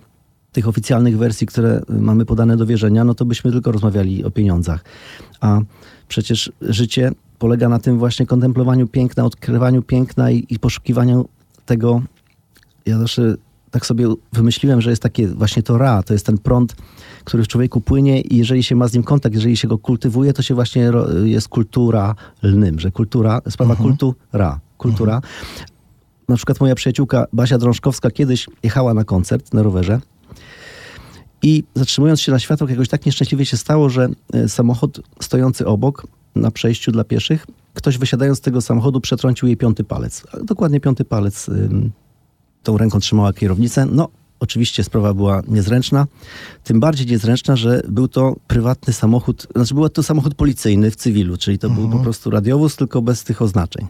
[0.51, 4.83] tych oficjalnych wersji, które mamy podane do wierzenia, no to byśmy tylko rozmawiali o pieniądzach.
[5.41, 5.59] A
[6.07, 11.25] przecież życie polega na tym właśnie kontemplowaniu piękna, odkrywaniu piękna i, i poszukiwaniu
[11.65, 12.01] tego.
[12.85, 13.35] Ja zawsze
[13.71, 16.75] tak sobie wymyśliłem, że jest takie właśnie to ra, to jest ten prąd,
[17.23, 20.33] który w człowieku płynie i jeżeli się ma z nim kontakt, jeżeli się go kultywuje,
[20.33, 20.91] to się właśnie
[21.23, 25.21] jest kulturalnym, że kultura, sprawa kultu ra, kultura.
[26.29, 30.01] Na przykład moja przyjaciółka Basia Drążkowska kiedyś jechała na koncert na rowerze
[31.41, 36.07] i zatrzymując się na światłach, jakoś tak nieszczęśliwie się stało, że e, samochód stojący obok
[36.35, 40.23] na przejściu dla pieszych, ktoś wysiadając z tego samochodu przetrącił jej piąty palec.
[40.43, 41.49] Dokładnie piąty palec.
[42.63, 43.85] Tą ręką trzymała kierownicę.
[43.85, 44.09] No,
[44.39, 46.07] oczywiście sprawa była niezręczna.
[46.63, 51.37] Tym bardziej niezręczna, że był to prywatny samochód, znaczy był to samochód policyjny w cywilu,
[51.37, 53.87] czyli to był po prostu radiowóz, tylko bez tych oznaczeń.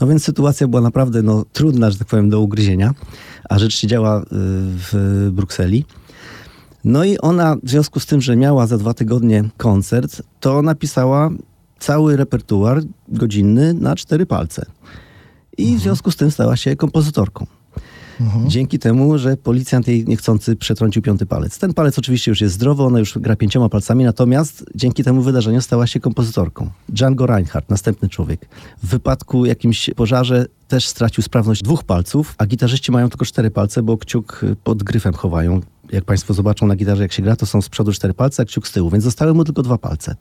[0.00, 2.94] No więc sytuacja była naprawdę no, trudna, że tak powiem, do ugryzienia,
[3.48, 5.84] a rzecz się działa y, w Brukseli.
[6.84, 11.30] No i ona, w związku z tym, że miała za dwa tygodnie koncert, to napisała
[11.78, 14.66] cały repertuar godzinny na cztery palce.
[15.58, 17.46] I w związku z tym stała się kompozytorką.
[18.46, 21.58] Dzięki temu, że policjant jej niechcący przetrącił piąty palec.
[21.58, 25.60] Ten palec oczywiście już jest zdrowy, ona już gra pięcioma palcami, natomiast dzięki temu wydarzeniu
[25.60, 26.70] stała się kompozytorką.
[26.88, 28.48] Django Reinhardt, następny człowiek.
[28.82, 33.82] W wypadku jakimś pożarze też stracił sprawność dwóch palców, a gitarzyści mają tylko cztery palce,
[33.82, 35.60] bo kciuk pod gryfem chowają.
[35.92, 38.46] Jak Państwo zobaczą na gitarze, jak się gra, to są z przodu cztery palce, a
[38.46, 40.16] kciuk z tyłu, więc zostały mu tylko dwa palce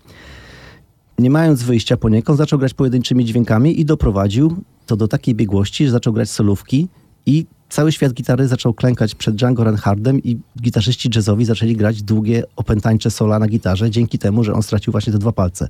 [1.19, 5.91] nie mając wyjścia poniekąd, zaczął grać pojedynczymi dźwiękami i doprowadził to do takiej biegłości, że
[5.91, 6.87] zaczął grać solówki
[7.25, 12.43] i cały świat gitary zaczął klękać przed Django Reinhardtem i gitarzyści jazzowi zaczęli grać długie,
[12.55, 15.67] opętańcze sola na gitarze dzięki temu, że on stracił właśnie te dwa palce.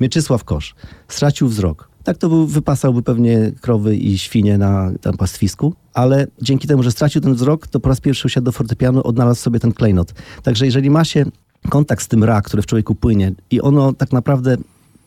[0.00, 0.74] Mieczysław Kosz
[1.08, 1.88] stracił wzrok.
[2.04, 6.90] Tak to był, wypasałby pewnie krowy i świnie na tam pastwisku, ale dzięki temu, że
[6.90, 10.14] stracił ten wzrok, to po raz pierwszy usiadł do fortepianu, odnalazł sobie ten klejnot.
[10.42, 11.24] Także jeżeli ma się
[11.68, 14.56] kontakt z tym ra, który w człowieku płynie i ono tak naprawdę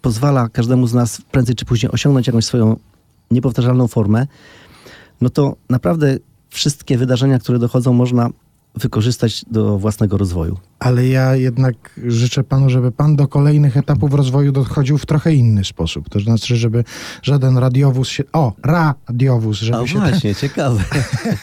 [0.01, 2.79] pozwala każdemu z nas prędzej czy później osiągnąć jakąś swoją
[3.31, 4.27] niepowtarzalną formę,
[5.21, 6.17] no to naprawdę
[6.55, 8.29] wszystkie wydarzenia, które dochodzą, można
[8.75, 10.57] wykorzystać do własnego rozwoju.
[10.79, 15.65] Ale ja jednak życzę panu, żeby pan do kolejnych etapów rozwoju dochodził w trochę inny
[15.65, 16.09] sposób.
[16.09, 16.83] To znaczy, żeby
[17.21, 18.23] żaden radiowóz się.
[18.33, 19.99] O, radiowóz, żeby A się.
[19.99, 20.83] właśnie, ciekawe.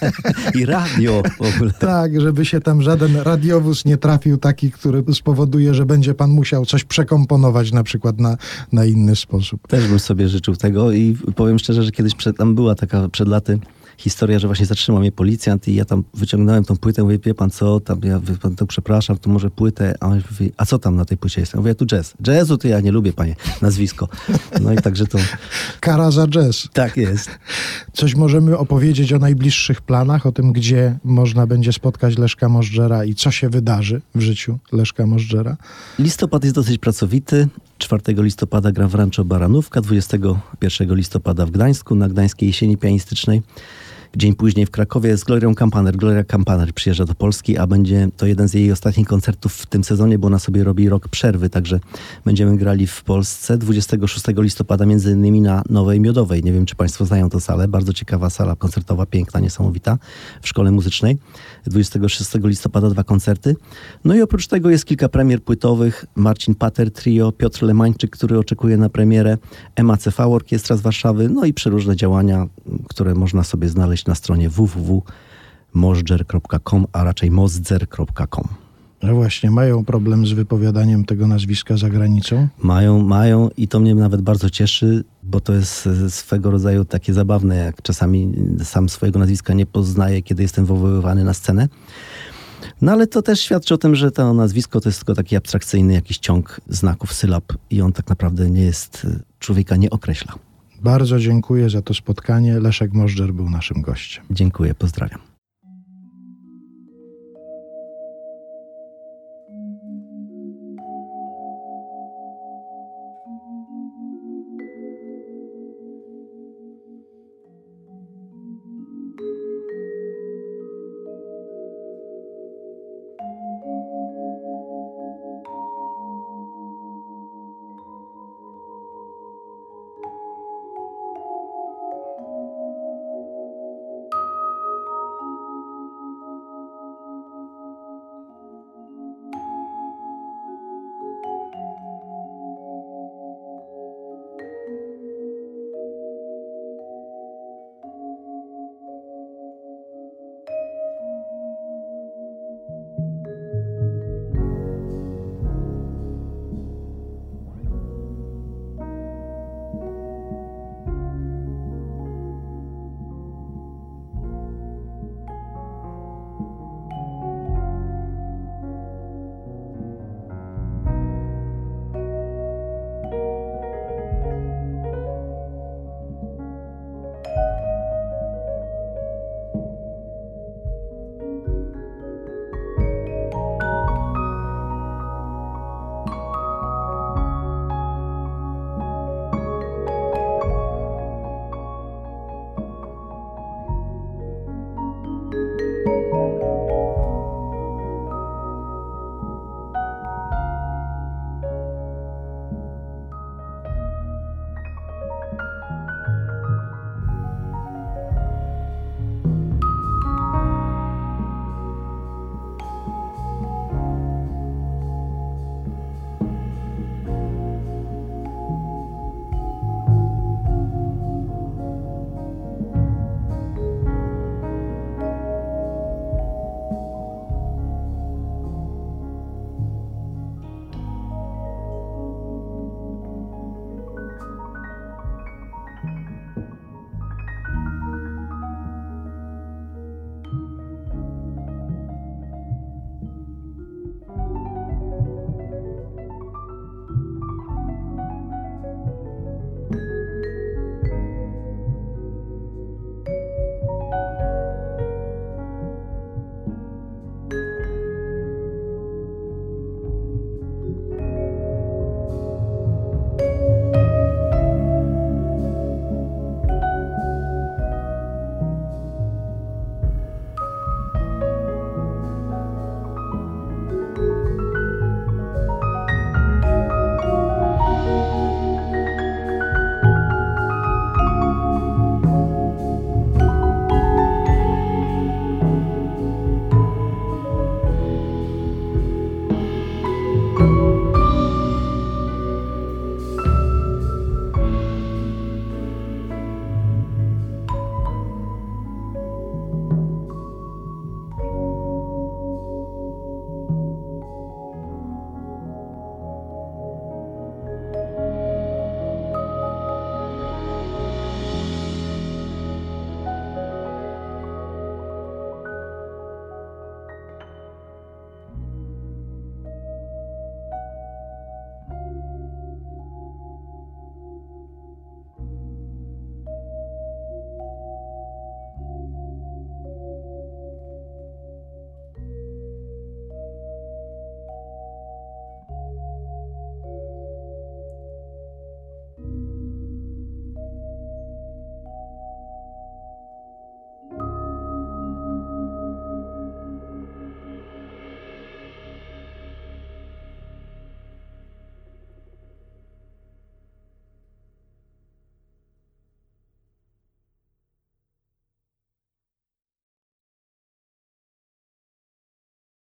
[0.61, 1.73] I radio w ogóle.
[1.79, 6.67] Tak, żeby się tam żaden radiowóz nie trafił taki, który spowoduje, że będzie pan musiał
[6.67, 8.37] coś przekomponować na przykład na,
[8.73, 9.69] na inny sposób.
[9.69, 13.29] Też bym sobie życzył tego i powiem szczerze, że kiedyś przed, tam była taka przed
[13.29, 13.59] laty
[14.03, 17.51] historia, że właśnie zatrzymał mnie policjant i ja tam wyciągnąłem tą płytę, mówię, wie pan
[17.51, 20.79] co, tam ja wie pan, to przepraszam, to może płytę, a on mówi, a co
[20.79, 21.55] tam na tej płycie jest?
[21.55, 22.15] Ja mówię, tu jazz.
[22.27, 24.09] Jazzu to ja nie lubię, panie, nazwisko.
[24.61, 25.19] No i także to,
[25.81, 26.69] Kara za jazz.
[26.73, 27.31] tak jest.
[27.93, 33.15] Coś możemy opowiedzieć o najbliższych planach, o tym, gdzie można będzie spotkać Leszka Możdżera i
[33.15, 35.57] co się wydarzy w życiu Leszka Możdżera.
[35.99, 37.49] Listopad jest dosyć pracowity.
[37.79, 43.43] 4 listopada gra w Rancho Baranówka, 21 listopada w Gdańsku na Gdańskiej Jesieni Pianistycznej.
[44.17, 45.97] Dzień później w Krakowie z Glorią Kampaner.
[45.97, 49.85] Gloria Kampaner przyjeżdża do Polski, a będzie to jeden z jej ostatnich koncertów w tym
[49.85, 51.81] sezonie, bo ona sobie robi rok przerwy, także
[52.25, 56.45] będziemy grali w Polsce 26 listopada między innymi na Nowej Miodowej.
[56.45, 57.69] Nie wiem, czy Państwo znają tę salę.
[57.69, 59.99] Bardzo ciekawa sala koncertowa, piękna, niesamowita
[60.43, 61.19] w Szkole Muzycznej.
[61.67, 63.57] 26 listopada dwa koncerty.
[64.05, 66.05] No i oprócz tego jest kilka premier płytowych.
[66.17, 69.39] Marcin Pater Trio, Piotr Lemańczyk, który oczekuje na premierę,
[69.83, 72.47] MACV Orkiestra z Warszawy, no i przeróżne działania,
[72.89, 78.49] które można sobie znaleźć na stronie www.możdżer.com, a raczej mozdzer.com.
[79.03, 82.49] No właśnie, mają problem z wypowiadaniem tego nazwiska za granicą.
[82.59, 87.13] Mają, mają i to mnie nawet bardzo cieszy, bo to jest e, swego rodzaju takie
[87.13, 88.33] zabawne, jak czasami
[88.65, 91.69] sam swojego nazwiska nie poznaję, kiedy jestem wywoływany na scenę.
[92.81, 95.93] No ale to też świadczy o tym, że to nazwisko to jest tylko taki abstrakcyjny
[95.93, 100.35] jakiś ciąg znaków, sylab i on tak naprawdę nie jest, e, człowieka nie określa.
[100.83, 102.61] Bardzo dziękuję za to spotkanie.
[102.61, 104.25] Leszek Możdżer był naszym gościem.
[104.31, 105.32] Dziękuję, pozdrawiam.